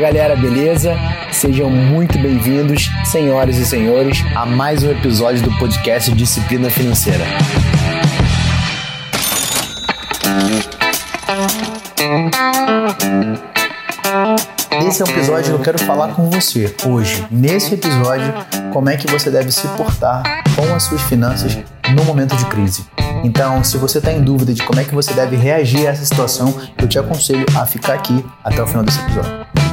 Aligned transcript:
galera, 0.00 0.34
beleza? 0.34 0.94
Sejam 1.30 1.68
muito 1.68 2.18
bem-vindos, 2.18 2.88
senhoras 3.04 3.56
e 3.56 3.66
senhores, 3.66 4.24
a 4.34 4.46
mais 4.46 4.82
um 4.82 4.90
episódio 4.90 5.42
do 5.42 5.58
podcast 5.58 6.10
Disciplina 6.12 6.70
Financeira. 6.70 7.24
Esse 14.88 15.02
é 15.02 15.04
um 15.04 15.08
episódio 15.10 15.44
que 15.44 15.50
eu 15.50 15.58
quero 15.58 15.78
falar 15.80 16.14
com 16.14 16.30
você 16.30 16.74
hoje. 16.86 17.26
Nesse 17.30 17.74
episódio, 17.74 18.32
como 18.72 18.88
é 18.88 18.96
que 18.96 19.06
você 19.06 19.30
deve 19.30 19.52
se 19.52 19.68
portar 19.68 20.42
com 20.56 20.74
as 20.74 20.84
suas 20.84 21.02
finanças 21.02 21.58
no 21.94 22.04
momento 22.04 22.34
de 22.36 22.46
crise. 22.46 22.86
Então, 23.22 23.62
se 23.62 23.76
você 23.76 23.98
está 23.98 24.10
em 24.10 24.22
dúvida 24.22 24.54
de 24.54 24.62
como 24.62 24.80
é 24.80 24.84
que 24.84 24.94
você 24.94 25.12
deve 25.12 25.36
reagir 25.36 25.86
a 25.86 25.90
essa 25.90 26.04
situação, 26.06 26.58
eu 26.78 26.88
te 26.88 26.98
aconselho 26.98 27.44
a 27.54 27.66
ficar 27.66 27.94
aqui 27.94 28.24
até 28.42 28.62
o 28.62 28.66
final 28.66 28.82
desse 28.82 28.98
episódio. 29.00 29.69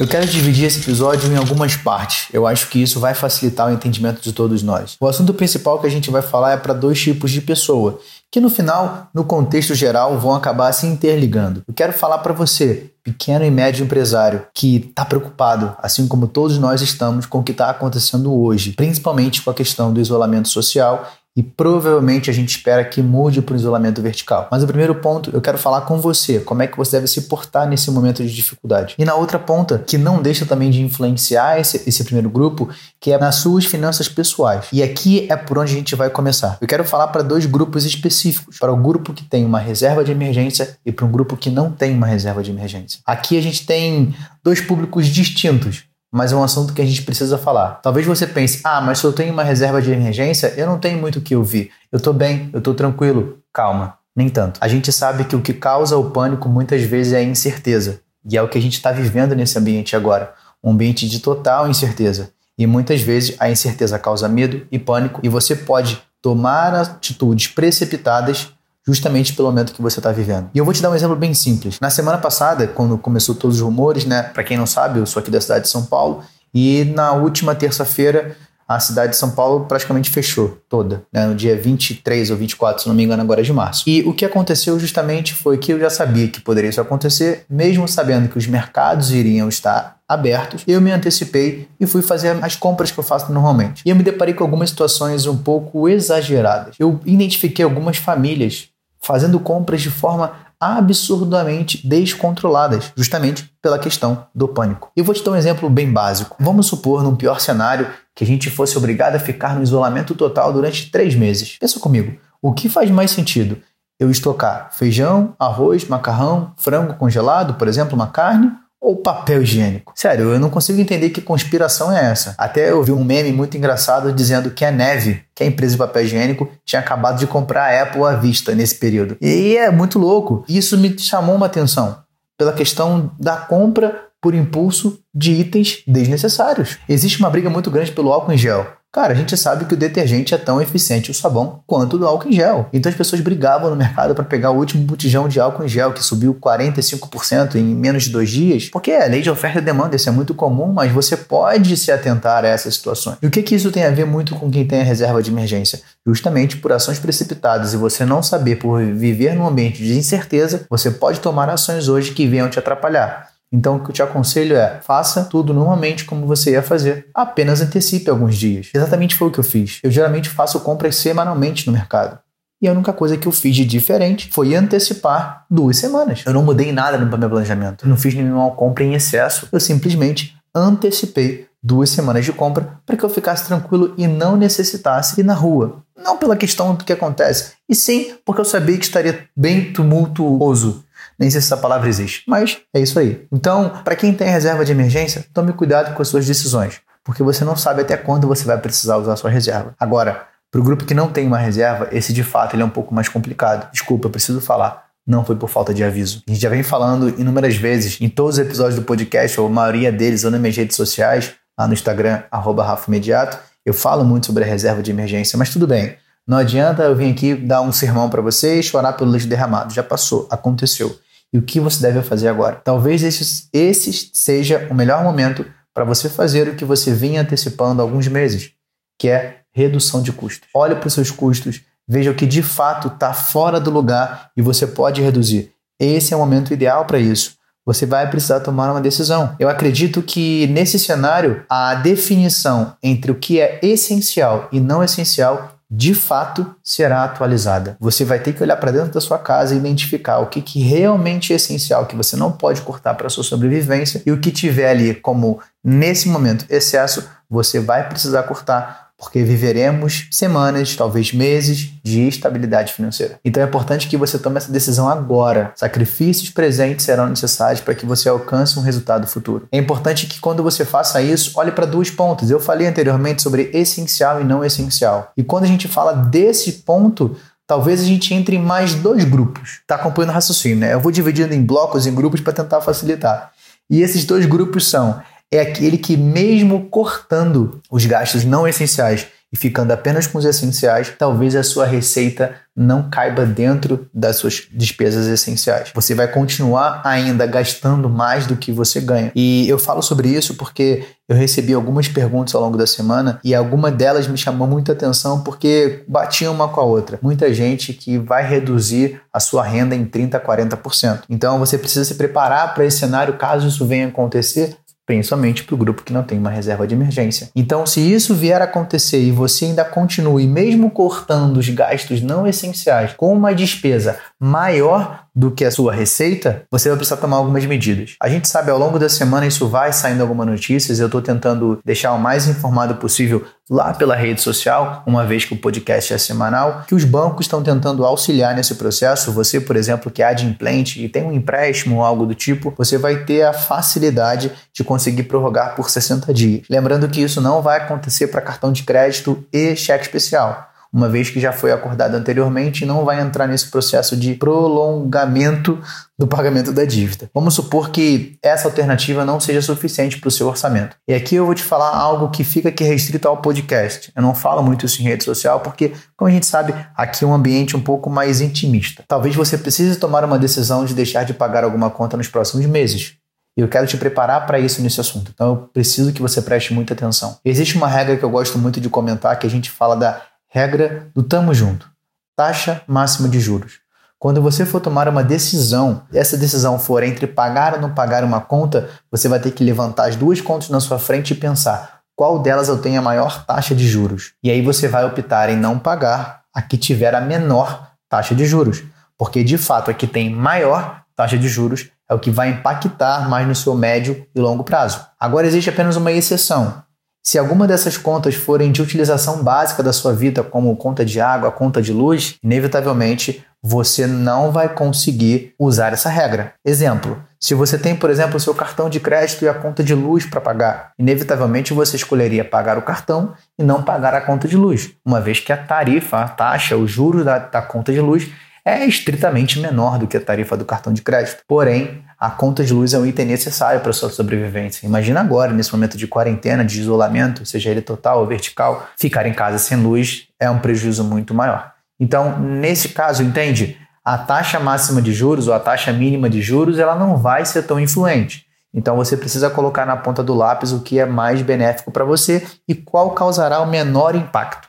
Eu 0.00 0.08
quero 0.08 0.26
dividir 0.26 0.64
esse 0.64 0.80
episódio 0.80 1.30
em 1.30 1.36
algumas 1.36 1.76
partes. 1.76 2.26
Eu 2.32 2.46
acho 2.46 2.68
que 2.68 2.82
isso 2.82 2.98
vai 2.98 3.14
facilitar 3.14 3.68
o 3.68 3.72
entendimento 3.72 4.22
de 4.22 4.32
todos 4.32 4.62
nós. 4.62 4.96
O 4.98 5.06
assunto 5.06 5.34
principal 5.34 5.78
que 5.78 5.86
a 5.86 5.90
gente 5.90 6.10
vai 6.10 6.22
falar 6.22 6.52
é 6.52 6.56
para 6.56 6.72
dois 6.72 6.98
tipos 7.00 7.30
de 7.30 7.42
pessoa, 7.42 8.00
que 8.30 8.40
no 8.40 8.48
final, 8.48 9.08
no 9.14 9.22
contexto 9.22 9.74
geral, 9.74 10.18
vão 10.18 10.34
acabar 10.34 10.72
se 10.72 10.86
interligando. 10.86 11.62
Eu 11.68 11.74
quero 11.74 11.92
falar 11.92 12.18
para 12.18 12.32
você, 12.32 12.90
pequeno 13.04 13.44
e 13.44 13.50
médio 13.50 13.84
empresário, 13.84 14.46
que 14.54 14.76
está 14.76 15.04
preocupado, 15.04 15.76
assim 15.82 16.08
como 16.08 16.26
todos 16.26 16.58
nós 16.58 16.80
estamos, 16.80 17.26
com 17.26 17.38
o 17.38 17.42
que 17.42 17.52
está 17.52 17.68
acontecendo 17.68 18.34
hoje, 18.34 18.72
principalmente 18.72 19.42
com 19.42 19.50
a 19.50 19.54
questão 19.54 19.92
do 19.92 20.00
isolamento 20.00 20.48
social 20.48 21.06
e 21.36 21.42
provavelmente 21.42 22.30
a 22.30 22.32
gente 22.32 22.50
espera 22.50 22.84
que 22.84 23.02
mude 23.02 23.40
para 23.40 23.54
o 23.54 23.56
isolamento 23.56 24.02
vertical. 24.02 24.48
Mas 24.50 24.62
o 24.62 24.66
primeiro 24.66 24.94
ponto, 24.96 25.30
eu 25.32 25.40
quero 25.40 25.56
falar 25.56 25.82
com 25.82 25.98
você, 25.98 26.40
como 26.40 26.62
é 26.62 26.66
que 26.66 26.76
você 26.76 26.96
deve 26.96 27.06
se 27.06 27.22
portar 27.22 27.66
nesse 27.66 27.90
momento 27.90 28.22
de 28.22 28.32
dificuldade. 28.32 28.94
E 28.98 29.04
na 29.04 29.14
outra 29.14 29.38
ponta, 29.38 29.78
que 29.78 29.96
não 29.96 30.20
deixa 30.20 30.44
também 30.44 30.70
de 30.70 30.82
influenciar 30.82 31.58
esse, 31.58 31.82
esse 31.88 32.04
primeiro 32.04 32.28
grupo, 32.28 32.68
que 33.00 33.12
é 33.12 33.18
nas 33.18 33.36
suas 33.36 33.64
finanças 33.64 34.08
pessoais. 34.08 34.66
E 34.72 34.82
aqui 34.82 35.26
é 35.30 35.36
por 35.36 35.58
onde 35.58 35.72
a 35.72 35.76
gente 35.76 35.94
vai 35.94 36.10
começar. 36.10 36.58
Eu 36.60 36.68
quero 36.68 36.84
falar 36.84 37.08
para 37.08 37.22
dois 37.22 37.46
grupos 37.46 37.84
específicos, 37.84 38.58
para 38.58 38.72
o 38.72 38.76
grupo 38.76 39.14
que 39.14 39.24
tem 39.24 39.44
uma 39.44 39.58
reserva 39.58 40.04
de 40.04 40.12
emergência 40.12 40.76
e 40.84 40.92
para 40.92 41.06
um 41.06 41.10
grupo 41.10 41.36
que 41.36 41.48
não 41.48 41.70
tem 41.70 41.94
uma 41.94 42.06
reserva 42.06 42.42
de 42.42 42.50
emergência. 42.50 43.00
Aqui 43.06 43.38
a 43.38 43.42
gente 43.42 43.64
tem 43.64 44.14
dois 44.44 44.60
públicos 44.60 45.06
distintos 45.06 45.84
mas 46.12 46.30
é 46.30 46.36
um 46.36 46.44
assunto 46.44 46.74
que 46.74 46.82
a 46.82 46.84
gente 46.84 47.02
precisa 47.02 47.38
falar. 47.38 47.80
Talvez 47.82 48.06
você 48.06 48.26
pense, 48.26 48.60
ah, 48.62 48.82
mas 48.82 48.98
se 48.98 49.04
eu 49.04 49.14
tenho 49.14 49.32
uma 49.32 49.42
reserva 49.42 49.80
de 49.80 49.90
emergência, 49.90 50.52
eu 50.58 50.66
não 50.66 50.78
tenho 50.78 50.98
muito 50.98 51.18
o 51.18 51.22
que 51.22 51.34
ouvir. 51.34 51.70
Eu 51.90 51.98
tô 51.98 52.12
bem, 52.12 52.50
eu 52.52 52.60
tô 52.60 52.74
tranquilo. 52.74 53.38
Calma, 53.50 53.98
nem 54.14 54.28
tanto. 54.28 54.60
A 54.60 54.68
gente 54.68 54.92
sabe 54.92 55.24
que 55.24 55.34
o 55.34 55.40
que 55.40 55.54
causa 55.54 55.96
o 55.96 56.10
pânico 56.10 56.50
muitas 56.50 56.82
vezes 56.82 57.14
é 57.14 57.18
a 57.18 57.22
incerteza. 57.22 58.00
E 58.30 58.36
é 58.36 58.42
o 58.42 58.48
que 58.48 58.58
a 58.58 58.60
gente 58.60 58.74
está 58.74 58.92
vivendo 58.92 59.34
nesse 59.34 59.58
ambiente 59.58 59.96
agora. 59.96 60.34
Um 60.62 60.72
ambiente 60.72 61.08
de 61.08 61.18
total 61.18 61.66
incerteza. 61.66 62.30
E 62.58 62.66
muitas 62.66 63.00
vezes 63.00 63.34
a 63.40 63.50
incerteza 63.50 63.98
causa 63.98 64.28
medo 64.28 64.66
e 64.70 64.78
pânico, 64.78 65.20
e 65.22 65.28
você 65.30 65.56
pode 65.56 66.02
tomar 66.20 66.74
atitudes 66.74 67.48
precipitadas 67.48 68.52
justamente 68.86 69.32
pelo 69.32 69.48
momento 69.48 69.72
que 69.72 69.82
você 69.82 70.00
está 70.00 70.10
vivendo. 70.10 70.50
E 70.54 70.58
eu 70.58 70.64
vou 70.64 70.74
te 70.74 70.82
dar 70.82 70.90
um 70.90 70.94
exemplo 70.94 71.16
bem 71.16 71.34
simples. 71.34 71.78
Na 71.80 71.90
semana 71.90 72.18
passada, 72.18 72.66
quando 72.66 72.98
começou 72.98 73.34
todos 73.34 73.56
os 73.56 73.62
rumores, 73.62 74.04
né? 74.04 74.22
Para 74.22 74.42
quem 74.42 74.56
não 74.56 74.66
sabe, 74.66 74.98
eu 74.98 75.06
sou 75.06 75.20
aqui 75.20 75.30
da 75.30 75.40
cidade 75.40 75.64
de 75.64 75.70
São 75.70 75.84
Paulo 75.84 76.22
e 76.54 76.84
na 76.94 77.12
última 77.12 77.54
terça-feira 77.54 78.36
a 78.66 78.80
cidade 78.80 79.12
de 79.12 79.18
São 79.18 79.30
Paulo 79.30 79.66
praticamente 79.66 80.10
fechou 80.10 80.58
toda, 80.68 81.02
né, 81.12 81.26
no 81.26 81.34
dia 81.34 81.56
23 81.56 82.30
ou 82.30 82.36
24, 82.36 82.82
se 82.82 82.88
não 82.88 82.94
me 82.94 83.04
engano, 83.04 83.22
agora 83.22 83.42
de 83.42 83.52
março. 83.52 83.84
E 83.86 84.02
o 84.02 84.14
que 84.14 84.24
aconteceu 84.24 84.78
justamente 84.78 85.34
foi 85.34 85.58
que 85.58 85.72
eu 85.72 85.80
já 85.80 85.90
sabia 85.90 86.28
que 86.28 86.40
poderia 86.40 86.70
isso 86.70 86.80
acontecer, 86.80 87.44
mesmo 87.50 87.86
sabendo 87.86 88.28
que 88.28 88.38
os 88.38 88.46
mercados 88.46 89.10
iriam 89.10 89.48
estar 89.48 89.98
abertos, 90.08 90.62
eu 90.66 90.80
me 90.80 90.90
antecipei 90.90 91.68
e 91.80 91.86
fui 91.86 92.02
fazer 92.02 92.36
as 92.42 92.54
compras 92.54 92.90
que 92.90 92.98
eu 92.98 93.04
faço 93.04 93.32
normalmente. 93.32 93.82
E 93.84 93.90
eu 93.90 93.96
me 93.96 94.02
deparei 94.02 94.34
com 94.34 94.44
algumas 94.44 94.70
situações 94.70 95.26
um 95.26 95.36
pouco 95.36 95.88
exageradas. 95.88 96.74
Eu 96.78 97.00
identifiquei 97.04 97.64
algumas 97.64 97.96
famílias 97.96 98.68
fazendo 99.02 99.38
compras 99.40 99.82
de 99.82 99.90
forma 99.90 100.32
absurdamente 100.60 101.84
descontroladas, 101.84 102.92
justamente 102.96 103.52
pela 103.60 103.80
questão 103.80 104.26
do 104.32 104.46
pânico. 104.46 104.92
E 104.96 105.02
vou 105.02 105.12
te 105.12 105.24
dar 105.24 105.32
um 105.32 105.36
exemplo 105.36 105.68
bem 105.68 105.92
básico. 105.92 106.36
Vamos 106.38 106.66
supor, 106.66 107.02
num 107.02 107.16
pior 107.16 107.40
cenário, 107.40 107.88
que 108.14 108.22
a 108.22 108.26
gente 108.26 108.48
fosse 108.48 108.78
obrigado 108.78 109.16
a 109.16 109.18
ficar 109.18 109.56
no 109.56 109.62
isolamento 109.62 110.14
total 110.14 110.52
durante 110.52 110.88
três 110.88 111.16
meses. 111.16 111.58
Pensa 111.58 111.80
comigo, 111.80 112.16
o 112.40 112.52
que 112.52 112.68
faz 112.68 112.88
mais 112.90 113.10
sentido? 113.10 113.58
Eu 113.98 114.08
estocar 114.08 114.70
feijão, 114.72 115.34
arroz, 115.38 115.88
macarrão, 115.88 116.52
frango 116.56 116.94
congelado, 116.94 117.54
por 117.54 117.66
exemplo, 117.66 117.94
uma 117.96 118.06
carne, 118.06 118.52
ou 118.82 118.96
papel 118.96 119.42
higiênico? 119.42 119.92
Sério, 119.94 120.32
eu 120.32 120.40
não 120.40 120.50
consigo 120.50 120.80
entender 120.80 121.10
que 121.10 121.20
conspiração 121.20 121.96
é 121.96 122.10
essa. 122.10 122.34
Até 122.36 122.70
eu 122.70 122.82
vi 122.82 122.90
um 122.90 123.04
meme 123.04 123.30
muito 123.30 123.56
engraçado 123.56 124.12
dizendo 124.12 124.50
que 124.50 124.64
a 124.64 124.72
Neve, 124.72 125.22
que 125.32 125.44
é 125.44 125.46
a 125.46 125.48
empresa 125.48 125.72
de 125.72 125.78
papel 125.78 126.02
higiênico, 126.02 126.48
tinha 126.64 126.80
acabado 126.80 127.20
de 127.20 127.26
comprar 127.28 127.66
a 127.66 127.82
Apple 127.82 128.02
à 128.02 128.14
vista 128.14 128.54
nesse 128.54 128.74
período. 128.74 129.16
E 129.20 129.56
é 129.56 129.70
muito 129.70 130.00
louco. 130.00 130.44
Isso 130.48 130.76
me 130.76 130.98
chamou 130.98 131.36
uma 131.36 131.46
atenção 131.46 132.02
pela 132.36 132.52
questão 132.52 133.12
da 133.20 133.36
compra 133.36 134.08
por 134.20 134.34
impulso 134.34 135.00
de 135.14 135.32
itens 135.32 135.82
desnecessários. 135.86 136.78
Existe 136.88 137.18
uma 137.18 137.30
briga 137.30 137.48
muito 137.48 137.70
grande 137.70 137.92
pelo 137.92 138.12
álcool 138.12 138.32
em 138.32 138.38
gel. 138.38 138.66
Cara, 138.94 139.14
a 139.14 139.16
gente 139.16 139.34
sabe 139.38 139.64
que 139.64 139.72
o 139.72 139.76
detergente 139.76 140.34
é 140.34 140.36
tão 140.36 140.60
eficiente 140.60 141.10
o 141.10 141.14
sabão 141.14 141.60
quanto 141.66 141.96
o 141.96 142.06
álcool 142.06 142.28
em 142.28 142.32
gel. 142.32 142.68
Então 142.74 142.90
as 142.90 142.96
pessoas 142.96 143.22
brigavam 143.22 143.70
no 143.70 143.76
mercado 143.76 144.14
para 144.14 144.22
pegar 144.22 144.50
o 144.50 144.58
último 144.58 144.84
botijão 144.84 145.26
de 145.26 145.40
álcool 145.40 145.64
em 145.64 145.68
gel 145.68 145.94
que 145.94 146.04
subiu 146.04 146.34
45% 146.34 147.54
em 147.54 147.62
menos 147.62 148.04
de 148.04 148.10
dois 148.10 148.28
dias, 148.28 148.68
porque 148.68 148.90
é 148.90 149.08
lei 149.08 149.22
de 149.22 149.30
oferta 149.30 149.60
e 149.60 149.62
demanda, 149.62 149.96
isso 149.96 150.10
é 150.10 150.12
muito 150.12 150.34
comum, 150.34 150.70
mas 150.74 150.92
você 150.92 151.16
pode 151.16 151.74
se 151.74 151.90
atentar 151.90 152.44
a 152.44 152.48
essas 152.48 152.74
situações. 152.74 153.16
E 153.22 153.26
o 153.26 153.30
que, 153.30 153.42
que 153.42 153.54
isso 153.54 153.72
tem 153.72 153.84
a 153.84 153.90
ver 153.90 154.04
muito 154.04 154.34
com 154.34 154.50
quem 154.50 154.66
tem 154.66 154.82
a 154.82 154.84
reserva 154.84 155.22
de 155.22 155.30
emergência? 155.30 155.80
Justamente 156.06 156.58
por 156.58 156.70
ações 156.70 156.98
precipitadas 156.98 157.72
e 157.72 157.78
você 157.78 158.04
não 158.04 158.22
saber, 158.22 158.56
por 158.56 158.84
viver 158.84 159.34
num 159.34 159.46
ambiente 159.46 159.82
de 159.82 159.96
incerteza, 159.96 160.66
você 160.68 160.90
pode 160.90 161.18
tomar 161.20 161.48
ações 161.48 161.88
hoje 161.88 162.10
que 162.10 162.26
venham 162.26 162.50
te 162.50 162.58
atrapalhar. 162.58 163.31
Então, 163.52 163.76
o 163.76 163.80
que 163.80 163.90
eu 163.90 163.94
te 163.94 164.02
aconselho 164.02 164.56
é: 164.56 164.80
faça 164.82 165.24
tudo 165.24 165.52
normalmente 165.52 166.04
como 166.04 166.26
você 166.26 166.52
ia 166.52 166.62
fazer. 166.62 167.06
Apenas 167.14 167.60
antecipe 167.60 168.08
alguns 168.08 168.36
dias. 168.36 168.70
Exatamente 168.74 169.14
foi 169.14 169.28
o 169.28 169.30
que 169.30 169.38
eu 169.38 169.44
fiz. 169.44 169.78
Eu 169.82 169.90
geralmente 169.90 170.30
faço 170.30 170.58
compras 170.60 170.96
semanalmente 170.96 171.66
no 171.66 171.72
mercado. 171.72 172.18
E 172.60 172.68
a 172.68 172.72
única 172.72 172.92
coisa 172.92 173.16
que 173.16 173.26
eu 173.26 173.32
fiz 173.32 173.54
de 173.54 173.64
diferente 173.64 174.30
foi 174.32 174.54
antecipar 174.54 175.44
duas 175.50 175.76
semanas. 175.76 176.22
Eu 176.24 176.32
não 176.32 176.44
mudei 176.44 176.72
nada 176.72 176.96
no 176.96 177.06
meu 177.06 177.28
planejamento. 177.28 177.84
Eu 177.84 177.88
não 177.88 177.96
fiz 177.96 178.14
nenhuma 178.14 178.52
compra 178.52 178.84
em 178.84 178.94
excesso. 178.94 179.48
Eu 179.50 179.58
simplesmente 179.58 180.36
antecipei 180.54 181.48
duas 181.62 181.90
semanas 181.90 182.24
de 182.24 182.32
compra 182.32 182.78
para 182.84 182.96
que 182.96 183.04
eu 183.04 183.08
ficasse 183.08 183.46
tranquilo 183.46 183.94
e 183.96 184.06
não 184.06 184.36
necessitasse 184.36 185.20
ir 185.20 185.24
na 185.24 185.34
rua. 185.34 185.82
Não 185.96 186.16
pela 186.16 186.36
questão 186.36 186.74
do 186.74 186.84
que 186.84 186.92
acontece, 186.92 187.52
e 187.68 187.74
sim 187.76 188.14
porque 188.24 188.40
eu 188.40 188.44
sabia 188.44 188.76
que 188.76 188.84
estaria 188.84 189.24
bem 189.36 189.72
tumultuoso 189.72 190.84
nem 191.18 191.30
sei 191.30 191.40
se 191.40 191.46
essa 191.46 191.56
palavra 191.56 191.88
existe, 191.88 192.22
mas 192.26 192.58
é 192.74 192.80
isso 192.80 192.98
aí. 192.98 193.26
Então, 193.32 193.70
para 193.84 193.96
quem 193.96 194.12
tem 194.14 194.28
reserva 194.28 194.64
de 194.64 194.72
emergência, 194.72 195.24
tome 195.32 195.52
cuidado 195.52 195.94
com 195.94 196.02
as 196.02 196.08
suas 196.08 196.26
decisões, 196.26 196.80
porque 197.04 197.22
você 197.22 197.44
não 197.44 197.56
sabe 197.56 197.82
até 197.82 197.96
quando 197.96 198.26
você 198.26 198.44
vai 198.44 198.58
precisar 198.58 198.96
usar 198.96 199.12
a 199.14 199.16
sua 199.16 199.30
reserva. 199.30 199.74
Agora, 199.78 200.26
para 200.50 200.60
o 200.60 200.64
grupo 200.64 200.84
que 200.84 200.92
não 200.92 201.08
tem 201.08 201.26
uma 201.26 201.38
reserva, 201.38 201.88
esse 201.92 202.12
de 202.12 202.22
fato 202.22 202.54
ele 202.54 202.62
é 202.62 202.66
um 202.66 202.70
pouco 202.70 202.94
mais 202.94 203.08
complicado. 203.08 203.70
Desculpa, 203.72 204.06
eu 204.06 204.10
preciso 204.10 204.38
falar. 204.40 204.84
Não 205.06 205.24
foi 205.24 205.34
por 205.34 205.48
falta 205.48 205.72
de 205.72 205.82
aviso. 205.82 206.22
A 206.28 206.30
gente 206.30 206.42
já 206.42 206.50
vem 206.50 206.62
falando 206.62 207.08
inúmeras 207.18 207.56
vezes 207.56 208.00
em 208.00 208.08
todos 208.08 208.38
os 208.38 208.44
episódios 208.46 208.76
do 208.76 208.82
podcast, 208.82 209.40
ou 209.40 209.46
a 209.46 209.50
maioria 209.50 209.90
deles, 209.90 210.24
ou 210.24 210.30
nas 210.30 210.40
minhas 210.40 210.56
redes 210.56 210.76
sociais, 210.76 211.32
lá 211.58 211.66
no 211.66 211.72
Instagram, 211.72 212.22
arroba 212.30 212.62
Rafa 212.62 212.88
Imediato. 212.88 213.38
Eu 213.64 213.72
falo 213.72 214.04
muito 214.04 214.26
sobre 214.26 214.44
a 214.44 214.46
reserva 214.46 214.82
de 214.82 214.90
emergência, 214.90 215.38
mas 215.38 215.50
tudo 215.50 215.66
bem. 215.66 215.96
Não 216.26 216.38
adianta 216.38 216.82
eu 216.82 216.94
vir 216.94 217.10
aqui 217.10 217.34
dar 217.34 217.62
um 217.62 217.72
sermão 217.72 218.08
para 218.08 218.20
vocês, 218.20 218.66
chorar 218.66 218.92
pelo 218.92 219.10
leite 219.10 219.26
derramado. 219.26 219.74
Já 219.74 219.82
passou, 219.82 220.28
aconteceu. 220.30 220.94
E 221.32 221.38
o 221.38 221.42
que 221.42 221.60
você 221.60 221.80
deve 221.82 222.02
fazer 222.02 222.28
agora? 222.28 222.56
Talvez 222.56 223.02
esse, 223.02 223.48
esse 223.52 224.10
seja 224.12 224.68
o 224.70 224.74
melhor 224.74 225.02
momento 225.02 225.44
para 225.72 225.84
você 225.84 226.08
fazer 226.08 226.48
o 226.48 226.54
que 226.54 226.64
você 226.64 226.92
vinha 226.92 227.22
antecipando 227.22 227.80
há 227.80 227.84
alguns 227.84 228.06
meses, 228.08 228.52
que 228.98 229.08
é 229.08 229.38
redução 229.52 230.02
de 230.02 230.12
custos. 230.12 230.48
Olhe 230.54 230.74
para 230.74 230.86
os 230.86 230.92
seus 230.92 231.10
custos, 231.10 231.62
veja 231.88 232.10
o 232.10 232.14
que 232.14 232.26
de 232.26 232.42
fato 232.42 232.88
está 232.88 233.14
fora 233.14 233.58
do 233.58 233.70
lugar 233.70 234.30
e 234.36 234.42
você 234.42 234.66
pode 234.66 235.00
reduzir. 235.00 235.52
Esse 235.80 236.12
é 236.12 236.16
o 236.16 236.20
momento 236.20 236.52
ideal 236.52 236.84
para 236.84 236.98
isso 236.98 237.36
você 237.64 237.86
vai 237.86 238.08
precisar 238.10 238.40
tomar 238.40 238.70
uma 238.70 238.80
decisão. 238.80 239.36
Eu 239.38 239.48
acredito 239.48 240.02
que 240.02 240.46
nesse 240.48 240.78
cenário, 240.78 241.44
a 241.48 241.74
definição 241.74 242.76
entre 242.82 243.12
o 243.12 243.14
que 243.14 243.40
é 243.40 243.60
essencial 243.62 244.48
e 244.52 244.60
não 244.60 244.82
essencial 244.82 245.58
de 245.74 245.94
fato 245.94 246.54
será 246.62 247.02
atualizada. 247.02 247.78
Você 247.80 248.04
vai 248.04 248.18
ter 248.18 248.34
que 248.34 248.42
olhar 248.42 248.58
para 248.58 248.70
dentro 248.70 248.92
da 248.92 249.00
sua 249.00 249.18
casa 249.18 249.54
e 249.54 249.56
identificar 249.56 250.18
o 250.18 250.26
que, 250.26 250.42
que 250.42 250.60
realmente 250.60 251.32
é 251.32 251.36
essencial, 251.36 251.86
que 251.86 251.96
você 251.96 252.14
não 252.14 252.30
pode 252.30 252.60
cortar 252.60 252.92
para 252.92 253.08
sua 253.08 253.24
sobrevivência, 253.24 254.02
e 254.04 254.12
o 254.12 254.20
que 254.20 254.30
tiver 254.30 254.68
ali 254.68 254.94
como, 254.94 255.40
nesse 255.64 256.10
momento, 256.10 256.44
excesso, 256.50 257.08
você 257.28 257.58
vai 257.58 257.88
precisar 257.88 258.24
cortar 258.24 258.81
porque 259.02 259.24
viveremos 259.24 260.06
semanas, 260.12 260.76
talvez 260.76 261.12
meses 261.12 261.72
de 261.82 262.06
estabilidade 262.06 262.72
financeira. 262.72 263.18
Então 263.24 263.42
é 263.42 263.46
importante 263.46 263.88
que 263.88 263.96
você 263.96 264.16
tome 264.16 264.36
essa 264.36 264.52
decisão 264.52 264.88
agora. 264.88 265.52
Sacrifícios 265.56 266.30
presentes 266.30 266.86
serão 266.86 267.08
necessários 267.08 267.60
para 267.60 267.74
que 267.74 267.84
você 267.84 268.08
alcance 268.08 268.56
um 268.56 268.62
resultado 268.62 269.06
futuro. 269.08 269.48
É 269.50 269.58
importante 269.58 270.06
que 270.06 270.20
quando 270.20 270.40
você 270.40 270.64
faça 270.64 271.02
isso, 271.02 271.32
olhe 271.34 271.50
para 271.50 271.66
duas 271.66 271.90
pontos. 271.90 272.30
Eu 272.30 272.38
falei 272.38 272.66
anteriormente 272.68 273.22
sobre 273.22 273.50
essencial 273.52 274.20
e 274.20 274.24
não 274.24 274.44
essencial. 274.44 275.10
E 275.16 275.24
quando 275.24 275.44
a 275.44 275.48
gente 275.48 275.66
fala 275.66 275.92
desse 275.92 276.52
ponto, 276.52 277.16
talvez 277.44 277.80
a 277.80 277.84
gente 277.84 278.14
entre 278.14 278.36
em 278.36 278.42
mais 278.42 278.72
dois 278.72 279.02
grupos. 279.02 279.58
Está 279.62 279.74
acompanhando 279.74 280.10
o 280.10 280.14
raciocínio, 280.14 280.58
né? 280.58 280.74
Eu 280.74 280.80
vou 280.80 280.92
dividindo 280.92 281.34
em 281.34 281.42
blocos, 281.42 281.88
em 281.88 281.94
grupos 281.94 282.20
para 282.20 282.32
tentar 282.32 282.60
facilitar. 282.60 283.32
E 283.68 283.80
esses 283.80 284.04
dois 284.04 284.26
grupos 284.26 284.68
são 284.68 285.00
é 285.32 285.40
aquele 285.40 285.78
que, 285.78 285.96
mesmo 285.96 286.68
cortando 286.68 287.62
os 287.70 287.86
gastos 287.86 288.22
não 288.22 288.46
essenciais 288.46 289.06
e 289.32 289.36
ficando 289.36 289.72
apenas 289.72 290.06
com 290.06 290.18
os 290.18 290.26
essenciais, 290.26 290.92
talvez 290.98 291.34
a 291.34 291.42
sua 291.42 291.64
receita 291.64 292.34
não 292.54 292.90
caiba 292.90 293.24
dentro 293.24 293.88
das 293.94 294.16
suas 294.16 294.46
despesas 294.52 295.06
essenciais. 295.06 295.70
Você 295.74 295.94
vai 295.94 296.06
continuar 296.06 296.82
ainda 296.84 297.26
gastando 297.26 297.88
mais 297.88 298.26
do 298.26 298.36
que 298.36 298.52
você 298.52 298.78
ganha. 298.78 299.10
E 299.14 299.48
eu 299.48 299.58
falo 299.58 299.80
sobre 299.80 300.08
isso 300.08 300.34
porque 300.34 300.84
eu 301.08 301.16
recebi 301.16 301.54
algumas 301.54 301.88
perguntas 301.88 302.34
ao 302.34 302.42
longo 302.42 302.58
da 302.58 302.66
semana 302.66 303.18
e 303.24 303.34
alguma 303.34 303.70
delas 303.70 304.06
me 304.06 304.18
chamou 304.18 304.46
muita 304.46 304.72
atenção 304.72 305.22
porque 305.22 305.82
batiam 305.88 306.34
uma 306.34 306.48
com 306.48 306.60
a 306.60 306.64
outra. 306.64 306.98
Muita 307.00 307.32
gente 307.32 307.72
que 307.72 307.96
vai 307.96 308.26
reduzir 308.26 309.00
a 309.10 309.18
sua 309.18 309.42
renda 309.42 309.74
em 309.74 309.86
30, 309.86 310.20
40%. 310.20 311.04
Então 311.08 311.38
você 311.38 311.56
precisa 311.56 311.86
se 311.86 311.94
preparar 311.94 312.52
para 312.52 312.66
esse 312.66 312.78
cenário 312.78 313.14
caso 313.14 313.48
isso 313.48 313.64
venha 313.66 313.88
acontecer 313.88 314.56
principalmente 314.92 315.42
para 315.42 315.54
o 315.54 315.58
grupo 315.58 315.82
que 315.82 315.92
não 315.92 316.02
tem 316.02 316.18
uma 316.18 316.28
reserva 316.28 316.66
de 316.66 316.74
emergência. 316.74 317.30
Então, 317.34 317.64
se 317.64 317.80
isso 317.80 318.14
vier 318.14 318.42
a 318.42 318.44
acontecer 318.44 319.00
e 319.00 319.10
você 319.10 319.46
ainda 319.46 319.64
continue, 319.64 320.26
mesmo 320.26 320.70
cortando 320.70 321.38
os 321.38 321.48
gastos 321.48 322.02
não 322.02 322.26
essenciais, 322.26 322.92
com 322.92 323.10
uma 323.10 323.34
despesa 323.34 323.96
maior 324.22 325.02
do 325.14 325.32
que 325.32 325.44
a 325.44 325.50
sua 325.50 325.74
receita, 325.74 326.44
você 326.48 326.68
vai 326.68 326.78
precisar 326.78 326.96
tomar 326.96 327.16
algumas 327.16 327.44
medidas. 327.44 327.96
A 328.00 328.08
gente 328.08 328.28
sabe 328.28 328.52
ao 328.52 328.58
longo 328.58 328.78
da 328.78 328.88
semana 328.88 329.26
isso 329.26 329.48
vai 329.48 329.72
saindo 329.72 330.00
algumas 330.00 330.26
notícias, 330.26 330.78
eu 330.78 330.86
estou 330.86 331.02
tentando 331.02 331.60
deixar 331.64 331.92
o 331.92 331.98
mais 331.98 332.28
informado 332.28 332.76
possível 332.76 333.26
lá 333.50 333.74
pela 333.74 333.96
rede 333.96 334.22
social, 334.22 334.84
uma 334.86 335.04
vez 335.04 335.24
que 335.24 335.34
o 335.34 335.36
podcast 335.36 335.92
é 335.92 335.98
semanal, 335.98 336.62
que 336.66 336.74
os 336.74 336.84
bancos 336.84 337.26
estão 337.26 337.42
tentando 337.42 337.84
auxiliar 337.84 338.34
nesse 338.34 338.54
processo. 338.54 339.12
Você, 339.12 339.40
por 339.40 339.56
exemplo, 339.56 339.90
que 339.90 340.02
é 340.02 340.06
adimplente 340.06 340.82
e 340.82 340.88
tem 340.88 341.02
um 341.02 341.12
empréstimo 341.12 341.78
ou 341.78 341.84
algo 341.84 342.06
do 342.06 342.14
tipo, 342.14 342.54
você 342.56 342.78
vai 342.78 343.04
ter 343.04 343.24
a 343.24 343.32
facilidade 343.32 344.30
de 344.54 344.62
conseguir 344.62 345.02
prorrogar 345.02 345.56
por 345.56 345.68
60 345.68 346.14
dias. 346.14 346.46
Lembrando 346.48 346.88
que 346.88 347.02
isso 347.02 347.20
não 347.20 347.42
vai 347.42 347.58
acontecer 347.58 348.06
para 348.06 348.22
cartão 348.22 348.52
de 348.52 348.62
crédito 348.62 349.22
e 349.32 349.56
cheque 349.56 349.84
especial 349.84 350.51
uma 350.72 350.88
vez 350.88 351.10
que 351.10 351.20
já 351.20 351.32
foi 351.32 351.52
acordado 351.52 351.94
anteriormente 351.94 352.62
e 352.62 352.66
não 352.66 352.84
vai 352.84 353.00
entrar 353.00 353.26
nesse 353.26 353.50
processo 353.50 353.96
de 353.96 354.14
prolongamento 354.14 355.60
do 355.98 356.06
pagamento 356.06 356.50
da 356.50 356.64
dívida. 356.64 357.10
Vamos 357.14 357.34
supor 357.34 357.70
que 357.70 358.16
essa 358.22 358.48
alternativa 358.48 359.04
não 359.04 359.20
seja 359.20 359.42
suficiente 359.42 359.98
para 359.98 360.08
o 360.08 360.10
seu 360.10 360.26
orçamento. 360.26 360.74
E 360.88 360.94
aqui 360.94 361.14
eu 361.14 361.26
vou 361.26 361.34
te 361.34 361.42
falar 361.42 361.76
algo 361.76 362.10
que 362.10 362.24
fica 362.24 362.48
aqui 362.48 362.64
restrito 362.64 363.06
ao 363.06 363.18
podcast. 363.18 363.92
Eu 363.94 364.02
não 364.02 364.14
falo 364.14 364.42
muito 364.42 364.64
isso 364.64 364.80
em 364.80 364.84
rede 364.84 365.04
social 365.04 365.40
porque, 365.40 365.72
como 365.96 366.08
a 366.08 366.12
gente 366.12 366.26
sabe, 366.26 366.54
aqui 366.74 367.04
é 367.04 367.06
um 367.06 367.12
ambiente 367.12 367.56
um 367.56 367.60
pouco 367.60 367.90
mais 367.90 368.20
intimista. 368.20 368.82
Talvez 368.88 369.14
você 369.14 369.36
precise 369.36 369.78
tomar 369.78 370.04
uma 370.04 370.18
decisão 370.18 370.64
de 370.64 370.72
deixar 370.72 371.04
de 371.04 371.12
pagar 371.12 371.44
alguma 371.44 371.68
conta 371.68 371.96
nos 371.96 372.08
próximos 372.08 372.46
meses. 372.46 372.94
E 373.36 373.40
eu 373.40 373.48
quero 373.48 373.66
te 373.66 373.76
preparar 373.76 374.26
para 374.26 374.38
isso 374.38 374.60
nesse 374.60 374.80
assunto. 374.80 375.10
Então 375.14 375.28
eu 375.28 375.36
preciso 375.36 375.92
que 375.92 376.02
você 376.02 376.20
preste 376.20 376.52
muita 376.52 376.74
atenção. 376.74 377.18
Existe 377.24 377.56
uma 377.56 377.66
regra 377.66 377.96
que 377.96 378.02
eu 378.02 378.10
gosto 378.10 378.38
muito 378.38 378.60
de 378.60 378.68
comentar 378.68 379.18
que 379.18 379.26
a 379.26 379.30
gente 379.30 379.50
fala 379.50 379.74
da 379.74 380.02
Regra 380.34 380.88
do 380.94 381.02
tamo 381.02 381.34
junto. 381.34 381.70
Taxa 382.16 382.62
máxima 382.66 383.06
de 383.06 383.20
juros. 383.20 383.60
Quando 383.98 384.22
você 384.22 384.46
for 384.46 384.60
tomar 384.60 384.88
uma 384.88 385.04
decisão, 385.04 385.82
essa 385.92 386.16
decisão 386.16 386.58
for 386.58 386.82
entre 386.82 387.06
pagar 387.06 387.52
ou 387.52 387.60
não 387.60 387.74
pagar 387.74 388.02
uma 388.02 388.18
conta, 388.18 388.70
você 388.90 389.08
vai 389.08 389.20
ter 389.20 389.32
que 389.32 389.44
levantar 389.44 389.90
as 389.90 389.94
duas 389.94 390.22
contas 390.22 390.48
na 390.48 390.58
sua 390.58 390.78
frente 390.78 391.10
e 391.10 391.14
pensar 391.14 391.80
qual 391.94 392.18
delas 392.18 392.48
eu 392.48 392.56
tenho 392.56 392.78
a 392.78 392.82
maior 392.82 393.26
taxa 393.26 393.54
de 393.54 393.68
juros. 393.68 394.14
E 394.22 394.30
aí 394.30 394.40
você 394.40 394.68
vai 394.68 394.86
optar 394.86 395.28
em 395.28 395.36
não 395.36 395.58
pagar 395.58 396.22
a 396.32 396.40
que 396.40 396.56
tiver 396.56 396.94
a 396.94 397.00
menor 397.02 397.70
taxa 397.86 398.14
de 398.14 398.24
juros, 398.24 398.62
porque 398.96 399.22
de 399.22 399.36
fato 399.36 399.70
a 399.70 399.74
que 399.74 399.86
tem 399.86 400.08
maior 400.08 400.80
taxa 400.96 401.18
de 401.18 401.28
juros 401.28 401.68
é 401.86 401.92
o 401.92 401.98
que 401.98 402.10
vai 402.10 402.30
impactar 402.30 403.06
mais 403.06 403.28
no 403.28 403.34
seu 403.34 403.54
médio 403.54 404.06
e 404.14 404.18
longo 404.18 404.44
prazo. 404.44 404.80
Agora 404.98 405.26
existe 405.26 405.50
apenas 405.50 405.76
uma 405.76 405.92
exceção. 405.92 406.62
Se 407.04 407.18
alguma 407.18 407.48
dessas 407.48 407.76
contas 407.76 408.14
forem 408.14 408.52
de 408.52 408.62
utilização 408.62 409.24
básica 409.24 409.60
da 409.60 409.72
sua 409.72 409.92
vida, 409.92 410.22
como 410.22 410.56
conta 410.56 410.84
de 410.84 411.00
água, 411.00 411.32
conta 411.32 411.60
de 411.60 411.72
luz, 411.72 412.14
inevitavelmente 412.22 413.24
você 413.42 413.88
não 413.88 414.30
vai 414.30 414.48
conseguir 414.48 415.34
usar 415.36 415.72
essa 415.72 415.88
regra. 415.88 416.34
Exemplo: 416.44 417.02
se 417.18 417.34
você 417.34 417.58
tem, 417.58 417.74
por 417.74 417.90
exemplo, 417.90 418.16
o 418.16 418.20
seu 418.20 418.32
cartão 418.32 418.70
de 418.70 418.78
crédito 418.78 419.24
e 419.24 419.28
a 419.28 419.34
conta 419.34 419.64
de 419.64 419.74
luz 419.74 420.06
para 420.06 420.20
pagar, 420.20 420.70
inevitavelmente 420.78 421.52
você 421.52 421.74
escolheria 421.74 422.24
pagar 422.24 422.56
o 422.56 422.62
cartão 422.62 423.14
e 423.36 423.42
não 423.42 423.64
pagar 423.64 423.94
a 423.94 424.00
conta 424.00 424.28
de 424.28 424.36
luz, 424.36 424.70
uma 424.86 425.00
vez 425.00 425.18
que 425.18 425.32
a 425.32 425.36
tarifa, 425.36 426.02
a 426.02 426.08
taxa, 426.08 426.56
o 426.56 426.68
juros 426.68 427.04
da, 427.04 427.18
da 427.18 427.42
conta 427.42 427.72
de 427.72 427.80
luz 427.80 428.08
é 428.44 428.64
estritamente 428.64 429.40
menor 429.40 429.78
do 429.78 429.86
que 429.86 429.96
a 429.96 430.00
tarifa 430.00 430.36
do 430.36 430.44
cartão 430.44 430.72
de 430.72 430.82
crédito. 430.82 431.22
Porém, 431.28 431.84
a 432.02 432.10
conta 432.10 432.42
de 432.44 432.52
luz 432.52 432.74
é 432.74 432.78
um 432.80 432.84
item 432.84 433.06
necessário 433.06 433.60
para 433.60 433.72
sua 433.72 433.88
sobrevivência. 433.88 434.66
Imagina 434.66 434.98
agora, 435.00 435.32
nesse 435.32 435.52
momento 435.52 435.78
de 435.78 435.86
quarentena, 435.86 436.44
de 436.44 436.60
isolamento, 436.60 437.24
seja 437.24 437.48
ele 437.48 437.62
total 437.62 438.00
ou 438.00 438.06
vertical, 438.08 438.68
ficar 438.76 439.06
em 439.06 439.14
casa 439.14 439.38
sem 439.38 439.56
luz 439.56 440.08
é 440.18 440.28
um 440.28 440.40
prejuízo 440.40 440.82
muito 440.82 441.14
maior. 441.14 441.52
Então, 441.78 442.18
nesse 442.18 442.70
caso, 442.70 443.04
entende? 443.04 443.56
A 443.84 443.96
taxa 443.96 444.40
máxima 444.40 444.82
de 444.82 444.92
juros 444.92 445.28
ou 445.28 445.34
a 445.34 445.38
taxa 445.38 445.72
mínima 445.72 446.10
de 446.10 446.20
juros, 446.20 446.58
ela 446.58 446.74
não 446.74 446.96
vai 446.96 447.24
ser 447.24 447.44
tão 447.44 447.60
influente. 447.60 448.26
Então 448.52 448.74
você 448.74 448.96
precisa 448.96 449.30
colocar 449.30 449.64
na 449.64 449.76
ponta 449.76 450.02
do 450.02 450.12
lápis 450.12 450.50
o 450.50 450.60
que 450.60 450.80
é 450.80 450.84
mais 450.84 451.22
benéfico 451.22 451.70
para 451.70 451.84
você 451.84 452.26
e 452.48 452.54
qual 452.56 452.90
causará 452.90 453.38
o 453.38 453.46
menor 453.46 453.94
impacto. 453.94 454.48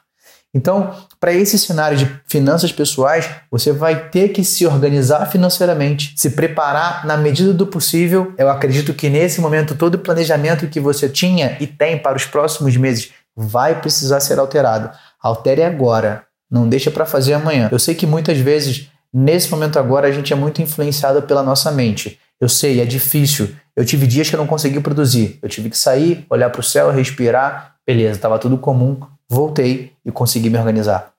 Então, 0.53 0.93
para 1.19 1.33
esse 1.33 1.57
cenário 1.57 1.97
de 1.97 2.07
finanças 2.27 2.71
pessoais, 2.71 3.27
você 3.49 3.71
vai 3.71 4.09
ter 4.09 4.29
que 4.29 4.43
se 4.43 4.67
organizar 4.67 5.25
financeiramente, 5.25 6.13
se 6.15 6.29
preparar 6.31 7.05
na 7.07 7.17
medida 7.17 7.51
do 7.51 7.65
possível. 7.65 8.33
Eu 8.37 8.49
acredito 8.49 8.93
que 8.93 9.09
nesse 9.09 9.41
momento 9.41 9.73
todo 9.73 9.95
o 9.95 9.99
planejamento 9.99 10.67
que 10.67 10.79
você 10.79 11.09
tinha 11.09 11.57
e 11.59 11.65
tem 11.65 11.97
para 11.97 12.15
os 12.15 12.25
próximos 12.25 12.77
meses 12.77 13.11
vai 13.35 13.81
precisar 13.81 14.19
ser 14.19 14.37
alterado. 14.37 14.91
Altere 15.21 15.63
agora, 15.63 16.23
não 16.51 16.69
deixa 16.69 16.91
para 16.91 17.05
fazer 17.05 17.33
amanhã. 17.33 17.69
Eu 17.71 17.79
sei 17.79 17.95
que 17.95 18.05
muitas 18.05 18.37
vezes 18.37 18.89
nesse 19.11 19.49
momento 19.49 19.79
agora 19.79 20.07
a 20.07 20.11
gente 20.11 20.31
é 20.31 20.35
muito 20.35 20.61
influenciado 20.61 21.23
pela 21.23 21.41
nossa 21.41 21.71
mente. 21.71 22.19
Eu 22.39 22.47
sei, 22.47 22.79
é 22.79 22.85
difícil. 22.85 23.49
Eu 23.75 23.83
tive 23.83 24.05
dias 24.05 24.29
que 24.29 24.35
eu 24.35 24.39
não 24.39 24.45
consegui 24.45 24.79
produzir. 24.79 25.39
Eu 25.41 25.49
tive 25.49 25.69
que 25.69 25.77
sair, 25.77 26.27
olhar 26.29 26.51
para 26.51 26.59
o 26.59 26.63
céu, 26.63 26.91
respirar. 26.91 27.75
Beleza, 27.87 28.17
estava 28.17 28.37
tudo 28.37 28.57
comum 28.57 28.99
voltei 29.29 29.93
e 30.05 30.11
consegui 30.11 30.49
me 30.49 30.57
organizar. 30.57 31.13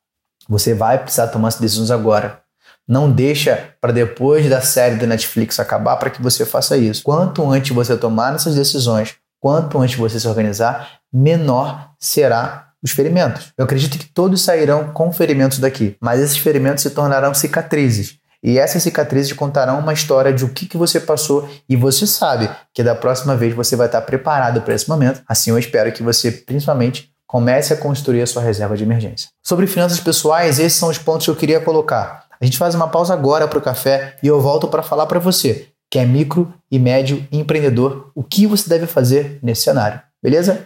Você 0.48 0.74
vai 0.74 0.98
precisar 0.98 1.28
tomar 1.28 1.48
essas 1.48 1.60
decisões 1.60 1.90
agora. 1.90 2.40
Não 2.86 3.10
deixa 3.10 3.70
para 3.80 3.92
depois 3.92 4.48
da 4.48 4.60
série 4.60 4.96
da 4.96 5.06
Netflix 5.06 5.58
acabar 5.58 5.96
para 5.96 6.10
que 6.10 6.22
você 6.22 6.44
faça 6.44 6.76
isso. 6.76 7.02
Quanto 7.02 7.50
antes 7.50 7.74
você 7.74 7.96
tomar 7.96 8.34
essas 8.34 8.54
decisões, 8.54 9.14
quanto 9.40 9.78
antes 9.78 9.96
você 9.96 10.20
se 10.20 10.28
organizar, 10.28 11.00
menor 11.12 11.92
será 11.98 12.72
os 12.82 12.90
ferimentos. 12.90 13.52
Eu 13.56 13.64
acredito 13.64 13.98
que 13.98 14.04
todos 14.04 14.42
sairão 14.42 14.92
com 14.92 15.10
ferimentos 15.10 15.58
daqui, 15.58 15.96
mas 15.98 16.20
esses 16.20 16.36
ferimentos 16.36 16.82
se 16.82 16.90
tornarão 16.90 17.32
cicatrizes. 17.32 18.18
E 18.42 18.58
essas 18.58 18.82
cicatrizes 18.82 19.32
contarão 19.32 19.78
uma 19.78 19.94
história 19.94 20.30
de 20.30 20.44
o 20.44 20.50
que, 20.50 20.66
que 20.66 20.76
você 20.76 21.00
passou 21.00 21.48
e 21.66 21.74
você 21.74 22.06
sabe 22.06 22.50
que 22.74 22.82
da 22.82 22.94
próxima 22.94 23.34
vez 23.34 23.54
você 23.54 23.74
vai 23.74 23.86
estar 23.86 24.02
preparado 24.02 24.60
para 24.60 24.74
esse 24.74 24.86
momento. 24.86 25.22
Assim 25.26 25.48
eu 25.48 25.58
espero 25.58 25.90
que 25.90 26.02
você, 26.02 26.30
principalmente, 26.30 27.10
Comece 27.34 27.74
a 27.74 27.76
construir 27.76 28.22
a 28.22 28.28
sua 28.28 28.42
reserva 28.42 28.76
de 28.76 28.84
emergência. 28.84 29.28
Sobre 29.42 29.66
finanças 29.66 29.98
pessoais, 29.98 30.60
esses 30.60 30.78
são 30.78 30.88
os 30.88 30.98
pontos 30.98 31.26
que 31.26 31.30
eu 31.32 31.34
queria 31.34 31.58
colocar. 31.58 32.26
A 32.40 32.44
gente 32.44 32.56
faz 32.56 32.76
uma 32.76 32.86
pausa 32.86 33.12
agora 33.12 33.48
para 33.48 33.58
o 33.58 33.60
café 33.60 34.14
e 34.22 34.28
eu 34.28 34.40
volto 34.40 34.68
para 34.68 34.84
falar 34.84 35.06
para 35.06 35.18
você, 35.18 35.66
que 35.90 35.98
é 35.98 36.06
micro 36.06 36.54
e 36.70 36.78
médio 36.78 37.26
empreendedor, 37.32 38.12
o 38.14 38.22
que 38.22 38.46
você 38.46 38.68
deve 38.68 38.86
fazer 38.86 39.40
nesse 39.42 39.62
cenário. 39.62 40.00
Beleza? 40.22 40.64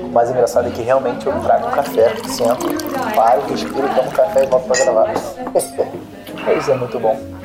O 0.00 0.08
mais 0.08 0.30
engraçado 0.30 0.68
é 0.68 0.70
que 0.70 0.80
realmente 0.80 1.26
eu 1.26 1.38
trago 1.40 1.70
café, 1.72 2.16
sento, 2.26 2.68
paro, 3.14 3.42
respiro, 3.50 3.94
tomo 3.94 4.10
café 4.12 4.44
e 4.44 4.46
volto 4.46 4.66
para 4.66 4.82
gravar. 4.82 5.12
Isso 6.58 6.70
é 6.70 6.76
muito 6.78 6.98
bom. 6.98 7.41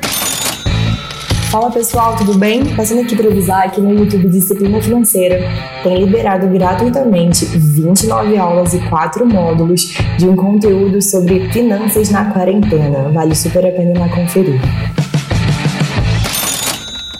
Fala 1.50 1.70
pessoal, 1.70 2.14
tudo 2.14 2.34
bem? 2.34 2.76
Passando 2.76 3.00
aqui 3.00 3.16
para 3.16 3.26
avisar 3.26 3.72
que 3.72 3.80
no 3.80 3.98
YouTube 3.98 4.28
Disciplina 4.28 4.82
Financeira 4.82 5.40
tem 5.82 6.04
liberado 6.04 6.46
gratuitamente 6.46 7.46
29 7.46 8.36
aulas 8.36 8.74
e 8.74 8.88
4 8.90 9.24
módulos 9.24 9.94
de 10.18 10.28
um 10.28 10.36
conteúdo 10.36 11.00
sobre 11.00 11.50
finanças 11.50 12.10
na 12.10 12.30
quarentena. 12.30 13.10
Vale 13.10 13.34
super 13.34 13.64
a 13.66 13.70
pena 13.72 14.10
conferir. 14.10 14.60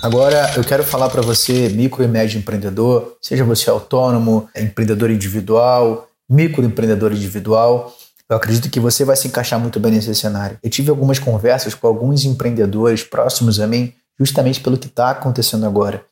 Agora 0.02 0.52
eu 0.56 0.62
quero 0.62 0.84
falar 0.84 1.08
para 1.08 1.22
você, 1.22 1.70
micro 1.70 2.04
e 2.04 2.06
médio 2.06 2.38
empreendedor, 2.38 3.16
seja 3.22 3.44
você 3.44 3.70
autônomo, 3.70 4.46
empreendedor 4.54 5.10
individual, 5.10 6.06
microempreendedor 6.28 7.12
individual. 7.12 7.96
Eu 8.28 8.36
acredito 8.36 8.68
que 8.68 8.78
você 8.78 9.06
vai 9.06 9.16
se 9.16 9.26
encaixar 9.26 9.58
muito 9.58 9.80
bem 9.80 9.92
nesse 9.92 10.14
cenário. 10.14 10.58
Eu 10.62 10.68
tive 10.68 10.90
algumas 10.90 11.18
conversas 11.18 11.74
com 11.74 11.86
alguns 11.86 12.26
empreendedores 12.26 13.02
próximos 13.02 13.58
a 13.58 13.66
mim, 13.66 13.94
justamente 14.18 14.60
pelo 14.60 14.78
que 14.78 14.86
está 14.86 15.10
acontecendo 15.10 15.66
agora. 15.66 16.04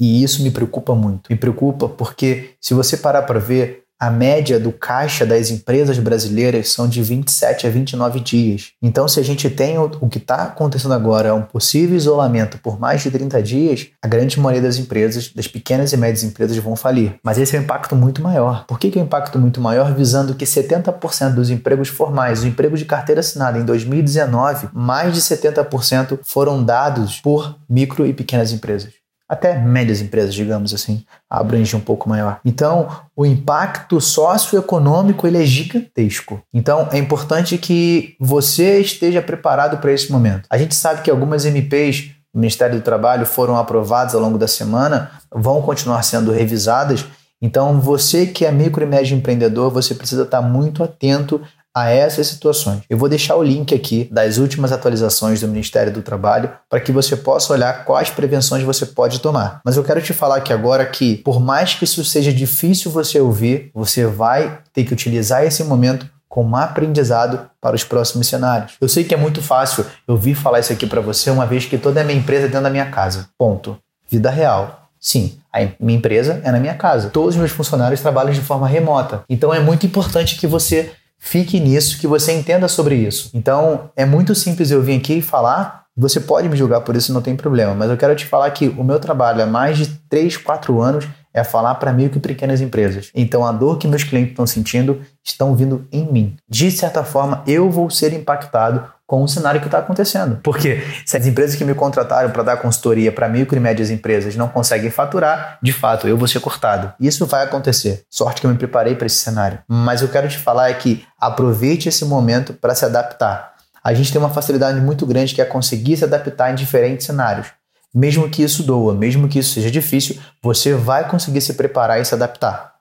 E 0.00 0.22
isso 0.22 0.42
me 0.42 0.50
preocupa 0.50 0.94
muito. 0.94 1.28
Me 1.28 1.36
preocupa 1.36 1.88
porque, 1.88 2.54
se 2.60 2.72
você 2.72 2.96
parar 2.96 3.22
para 3.22 3.40
ver, 3.40 3.84
a 4.00 4.10
média 4.10 4.60
do 4.60 4.70
caixa 4.70 5.26
das 5.26 5.50
empresas 5.50 5.98
brasileiras 5.98 6.70
são 6.70 6.88
de 6.88 7.02
27 7.02 7.66
a 7.66 7.70
29 7.70 8.20
dias. 8.20 8.72
Então, 8.80 9.08
se 9.08 9.18
a 9.18 9.24
gente 9.24 9.50
tem 9.50 9.76
o, 9.76 9.90
o 10.00 10.08
que 10.08 10.18
está 10.18 10.44
acontecendo 10.44 10.94
agora, 10.94 11.34
um 11.34 11.42
possível 11.42 11.96
isolamento 11.96 12.58
por 12.58 12.78
mais 12.78 13.02
de 13.02 13.10
30 13.10 13.42
dias, 13.42 13.88
a 14.00 14.06
grande 14.06 14.38
maioria 14.38 14.62
das 14.62 14.76
empresas, 14.76 15.32
das 15.32 15.48
pequenas 15.48 15.92
e 15.92 15.96
médias 15.96 16.22
empresas, 16.22 16.56
vão 16.58 16.76
falir. 16.76 17.16
Mas 17.22 17.38
esse 17.38 17.56
é 17.56 17.58
um 17.58 17.62
impacto 17.62 17.96
muito 17.96 18.22
maior. 18.22 18.64
Por 18.66 18.78
que, 18.78 18.90
que 18.90 18.98
é 18.98 19.02
um 19.02 19.04
impacto 19.04 19.38
muito 19.38 19.60
maior? 19.60 19.92
Visando 19.94 20.34
que 20.34 20.44
70% 20.44 21.34
dos 21.34 21.50
empregos 21.50 21.88
formais, 21.88 22.40
os 22.40 22.44
empregos 22.44 22.78
de 22.78 22.84
carteira 22.84 23.20
assinada 23.20 23.58
em 23.58 23.64
2019, 23.64 24.68
mais 24.72 25.14
de 25.14 25.20
70% 25.20 26.20
foram 26.22 26.62
dados 26.62 27.20
por 27.20 27.56
micro 27.68 28.06
e 28.06 28.12
pequenas 28.12 28.52
empresas 28.52 28.97
até 29.28 29.58
médias 29.58 30.00
empresas, 30.00 30.34
digamos 30.34 30.72
assim, 30.72 31.04
abrange 31.28 31.76
um 31.76 31.80
pouco 31.80 32.08
maior. 32.08 32.40
Então, 32.44 32.88
o 33.14 33.26
impacto 33.26 34.00
socioeconômico 34.00 35.26
ele 35.26 35.42
é 35.42 35.44
gigantesco. 35.44 36.40
Então, 36.52 36.88
é 36.90 36.98
importante 36.98 37.58
que 37.58 38.16
você 38.18 38.80
esteja 38.80 39.20
preparado 39.20 39.78
para 39.78 39.92
esse 39.92 40.10
momento. 40.10 40.46
A 40.48 40.56
gente 40.56 40.74
sabe 40.74 41.02
que 41.02 41.10
algumas 41.10 41.44
MPs 41.44 42.10
do 42.32 42.40
Ministério 42.40 42.78
do 42.78 42.82
Trabalho 42.82 43.26
foram 43.26 43.56
aprovadas 43.56 44.14
ao 44.14 44.20
longo 44.20 44.38
da 44.38 44.48
semana, 44.48 45.10
vão 45.30 45.60
continuar 45.60 46.02
sendo 46.02 46.32
revisadas. 46.32 47.04
Então, 47.40 47.80
você 47.80 48.26
que 48.26 48.46
é 48.46 48.50
micro 48.50 48.82
e 48.82 48.86
médio 48.86 49.16
empreendedor, 49.16 49.70
você 49.70 49.94
precisa 49.94 50.22
estar 50.22 50.40
muito 50.40 50.82
atento 50.82 51.40
a 51.80 51.90
essas 51.90 52.26
situações. 52.26 52.82
Eu 52.88 52.98
vou 52.98 53.08
deixar 53.08 53.36
o 53.36 53.42
link 53.42 53.74
aqui 53.74 54.08
das 54.10 54.38
últimas 54.38 54.72
atualizações 54.72 55.40
do 55.40 55.48
Ministério 55.48 55.92
do 55.92 56.02
Trabalho 56.02 56.50
para 56.68 56.80
que 56.80 56.92
você 56.92 57.16
possa 57.16 57.52
olhar 57.52 57.84
quais 57.84 58.10
prevenções 58.10 58.62
você 58.62 58.86
pode 58.86 59.20
tomar. 59.20 59.60
Mas 59.64 59.76
eu 59.76 59.84
quero 59.84 60.02
te 60.02 60.12
falar 60.12 60.36
aqui 60.36 60.52
agora 60.52 60.84
que, 60.86 61.16
por 61.18 61.40
mais 61.40 61.74
que 61.74 61.84
isso 61.84 62.04
seja 62.04 62.32
difícil 62.32 62.90
você 62.90 63.20
ouvir, 63.20 63.70
você 63.74 64.06
vai 64.06 64.58
ter 64.72 64.84
que 64.84 64.92
utilizar 64.92 65.44
esse 65.44 65.62
momento 65.64 66.08
como 66.28 66.56
aprendizado 66.56 67.50
para 67.60 67.74
os 67.74 67.82
próximos 67.82 68.28
cenários. 68.28 68.74
Eu 68.80 68.88
sei 68.88 69.02
que 69.02 69.14
é 69.14 69.16
muito 69.16 69.42
fácil 69.42 69.84
eu 70.06 70.16
vir 70.16 70.34
falar 70.34 70.60
isso 70.60 70.72
aqui 70.72 70.86
para 70.86 71.00
você 71.00 71.30
uma 71.30 71.46
vez 71.46 71.64
que 71.64 71.78
toda 71.78 72.00
a 72.00 72.04
minha 72.04 72.18
empresa 72.18 72.44
é 72.44 72.48
dentro 72.48 72.62
da 72.62 72.70
minha 72.70 72.90
casa. 72.90 73.28
Ponto. 73.36 73.78
Vida 74.08 74.30
real. 74.30 74.88
Sim, 75.00 75.38
a 75.52 75.60
minha 75.80 75.98
empresa 75.98 76.40
é 76.44 76.50
na 76.50 76.58
minha 76.58 76.74
casa. 76.74 77.10
Todos 77.10 77.30
os 77.34 77.36
meus 77.36 77.50
funcionários 77.50 78.00
trabalham 78.00 78.32
de 78.32 78.40
forma 78.40 78.66
remota. 78.66 79.22
Então 79.28 79.54
é 79.54 79.60
muito 79.60 79.86
importante 79.86 80.36
que 80.36 80.46
você 80.46 80.92
Fique 81.18 81.58
nisso, 81.58 81.98
que 81.98 82.06
você 82.06 82.32
entenda 82.32 82.68
sobre 82.68 82.94
isso. 82.94 83.30
Então, 83.34 83.90
é 83.96 84.04
muito 84.04 84.34
simples 84.34 84.70
eu 84.70 84.82
vir 84.82 84.98
aqui 84.98 85.14
e 85.14 85.22
falar. 85.22 85.84
Você 85.96 86.20
pode 86.20 86.48
me 86.48 86.56
julgar 86.56 86.82
por 86.82 86.94
isso, 86.94 87.12
não 87.12 87.20
tem 87.20 87.34
problema, 87.34 87.74
mas 87.74 87.90
eu 87.90 87.96
quero 87.96 88.14
te 88.14 88.24
falar 88.24 88.50
que 88.52 88.68
o 88.68 88.84
meu 88.84 89.00
trabalho 89.00 89.42
há 89.42 89.46
mais 89.46 89.76
de 89.76 89.86
3, 90.08 90.36
4 90.36 90.80
anos 90.80 91.08
é 91.34 91.42
falar 91.42 91.74
para 91.74 91.92
micro 91.92 92.18
e 92.18 92.20
pequenas 92.20 92.60
empresas. 92.60 93.10
Então, 93.14 93.44
a 93.44 93.52
dor 93.52 93.78
que 93.78 93.88
meus 93.88 94.04
clientes 94.04 94.30
estão 94.30 94.46
sentindo 94.46 95.02
estão 95.24 95.54
vindo 95.54 95.86
em 95.90 96.10
mim. 96.10 96.36
De 96.48 96.70
certa 96.70 97.02
forma, 97.02 97.42
eu 97.46 97.68
vou 97.68 97.90
ser 97.90 98.12
impactado 98.12 98.84
com 99.08 99.22
o 99.22 99.26
cenário 99.26 99.58
que 99.58 99.66
está 99.66 99.78
acontecendo. 99.78 100.38
Porque 100.42 100.82
se 101.06 101.16
as 101.16 101.26
empresas 101.26 101.56
que 101.56 101.64
me 101.64 101.74
contrataram 101.74 102.30
para 102.30 102.42
dar 102.42 102.58
consultoria 102.58 103.10
para 103.10 103.26
micro 103.26 103.56
e 103.56 103.60
médias 103.60 103.88
empresas 103.90 104.36
não 104.36 104.48
conseguem 104.48 104.90
faturar, 104.90 105.58
de 105.62 105.72
fato, 105.72 106.06
eu 106.06 106.18
vou 106.18 106.28
ser 106.28 106.40
cortado. 106.40 106.92
Isso 107.00 107.24
vai 107.24 107.42
acontecer. 107.42 108.04
Sorte 108.10 108.42
que 108.42 108.46
eu 108.46 108.50
me 108.50 108.58
preparei 108.58 108.94
para 108.94 109.06
esse 109.06 109.16
cenário. 109.16 109.60
Mas 109.66 110.02
eu 110.02 110.08
quero 110.08 110.28
te 110.28 110.36
falar 110.36 110.68
é 110.68 110.74
que 110.74 111.06
aproveite 111.18 111.88
esse 111.88 112.04
momento 112.04 112.52
para 112.52 112.74
se 112.74 112.84
adaptar. 112.84 113.54
A 113.82 113.94
gente 113.94 114.12
tem 114.12 114.20
uma 114.20 114.28
facilidade 114.28 114.78
muito 114.78 115.06
grande 115.06 115.34
que 115.34 115.40
é 115.40 115.44
conseguir 115.46 115.96
se 115.96 116.04
adaptar 116.04 116.52
em 116.52 116.54
diferentes 116.54 117.06
cenários. 117.06 117.46
Mesmo 117.94 118.28
que 118.28 118.42
isso 118.42 118.62
doa, 118.62 118.94
mesmo 118.94 119.26
que 119.26 119.38
isso 119.38 119.54
seja 119.54 119.70
difícil, 119.70 120.18
você 120.42 120.74
vai 120.74 121.08
conseguir 121.08 121.40
se 121.40 121.54
preparar 121.54 121.98
e 121.98 122.04
se 122.04 122.12
adaptar. 122.12 122.74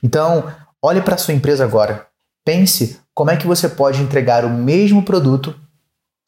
Então, 0.00 0.46
olhe 0.80 1.02
para 1.02 1.16
sua 1.16 1.34
empresa 1.34 1.64
agora. 1.64 2.06
Pense 2.44 3.00
como 3.12 3.32
é 3.32 3.36
que 3.36 3.48
você 3.48 3.68
pode 3.68 4.00
entregar 4.00 4.44
o 4.44 4.50
mesmo 4.50 5.02
produto 5.02 5.56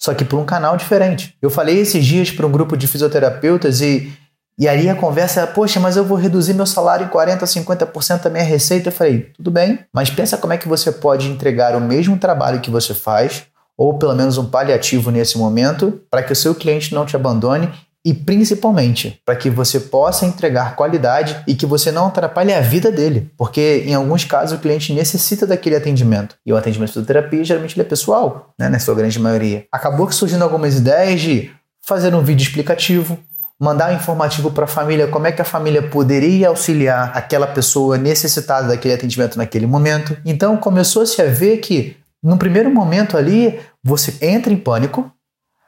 só 0.04 0.12
que 0.12 0.22
por 0.22 0.38
um 0.38 0.44
canal 0.44 0.76
diferente. 0.76 1.34
Eu 1.40 1.48
falei 1.48 1.78
esses 1.78 2.04
dias 2.04 2.30
para 2.30 2.46
um 2.46 2.52
grupo 2.52 2.76
de 2.76 2.86
fisioterapeutas 2.86 3.80
e, 3.80 4.12
e 4.58 4.68
ali 4.68 4.86
a 4.86 4.94
conversa 4.94 5.40
era, 5.40 5.50
poxa, 5.50 5.80
mas 5.80 5.96
eu 5.96 6.04
vou 6.04 6.18
reduzir 6.18 6.52
meu 6.52 6.66
salário 6.66 7.06
em 7.06 7.08
40%, 7.08 7.38
50% 7.38 8.22
da 8.24 8.28
minha 8.28 8.44
receita. 8.44 8.88
Eu 8.88 8.92
falei, 8.92 9.30
tudo 9.34 9.50
bem, 9.50 9.78
mas 9.90 10.10
pensa 10.10 10.36
como 10.36 10.52
é 10.52 10.58
que 10.58 10.68
você 10.68 10.92
pode 10.92 11.26
entregar 11.26 11.74
o 11.74 11.80
mesmo 11.80 12.18
trabalho 12.18 12.60
que 12.60 12.70
você 12.70 12.92
faz, 12.92 13.44
ou 13.78 13.98
pelo 13.98 14.14
menos 14.14 14.36
um 14.36 14.44
paliativo 14.44 15.10
nesse 15.10 15.38
momento, 15.38 15.98
para 16.10 16.22
que 16.22 16.34
o 16.34 16.36
seu 16.36 16.54
cliente 16.54 16.92
não 16.92 17.06
te 17.06 17.16
abandone 17.16 17.72
e 18.04 18.12
principalmente 18.12 19.20
para 19.24 19.34
que 19.34 19.48
você 19.48 19.80
possa 19.80 20.26
entregar 20.26 20.76
qualidade 20.76 21.42
e 21.46 21.54
que 21.54 21.64
você 21.64 21.90
não 21.90 22.08
atrapalhe 22.08 22.52
a 22.52 22.60
vida 22.60 22.92
dele, 22.92 23.30
porque 23.36 23.82
em 23.86 23.94
alguns 23.94 24.24
casos 24.24 24.58
o 24.58 24.60
cliente 24.60 24.92
necessita 24.92 25.46
daquele 25.46 25.76
atendimento 25.76 26.36
e 26.44 26.52
o 26.52 26.56
atendimento 26.56 27.00
de 27.00 27.06
terapia 27.06 27.42
geralmente 27.42 27.80
é 27.80 27.84
pessoal, 27.84 28.52
né, 28.58 28.68
na 28.68 28.78
sua 28.78 28.94
grande 28.94 29.18
maioria. 29.18 29.64
Acabou 29.72 30.06
que 30.06 30.14
surgindo 30.14 30.44
algumas 30.44 30.76
ideias 30.76 31.20
de 31.20 31.50
fazer 31.80 32.14
um 32.14 32.22
vídeo 32.22 32.44
explicativo, 32.44 33.18
mandar 33.58 33.90
um 33.90 33.94
informativo 33.94 34.50
para 34.50 34.64
a 34.64 34.68
família 34.68 35.06
como 35.06 35.26
é 35.26 35.32
que 35.32 35.40
a 35.40 35.44
família 35.44 35.82
poderia 35.82 36.48
auxiliar 36.48 37.12
aquela 37.16 37.46
pessoa 37.46 37.96
necessitada 37.96 38.68
daquele 38.68 38.94
atendimento 38.94 39.38
naquele 39.38 39.66
momento. 39.66 40.16
Então 40.24 40.56
começou-se 40.56 41.20
a 41.22 41.26
ver 41.26 41.58
que 41.58 41.96
no 42.22 42.36
primeiro 42.36 42.70
momento 42.70 43.16
ali 43.16 43.60
você 43.82 44.14
entra 44.20 44.52
em 44.52 44.56
pânico, 44.56 45.10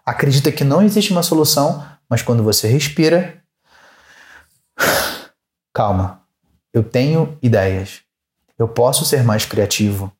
acredita 0.04 0.50
que 0.52 0.64
não 0.64 0.82
existe 0.82 1.12
uma 1.12 1.22
solução, 1.22 1.82
mas 2.08 2.22
quando 2.22 2.42
você 2.42 2.68
respira, 2.68 3.42
calma, 5.74 6.22
eu 6.72 6.82
tenho 6.82 7.36
ideias, 7.42 8.00
eu 8.58 8.68
posso 8.68 9.04
ser 9.04 9.22
mais 9.22 9.44
criativo. 9.44 10.12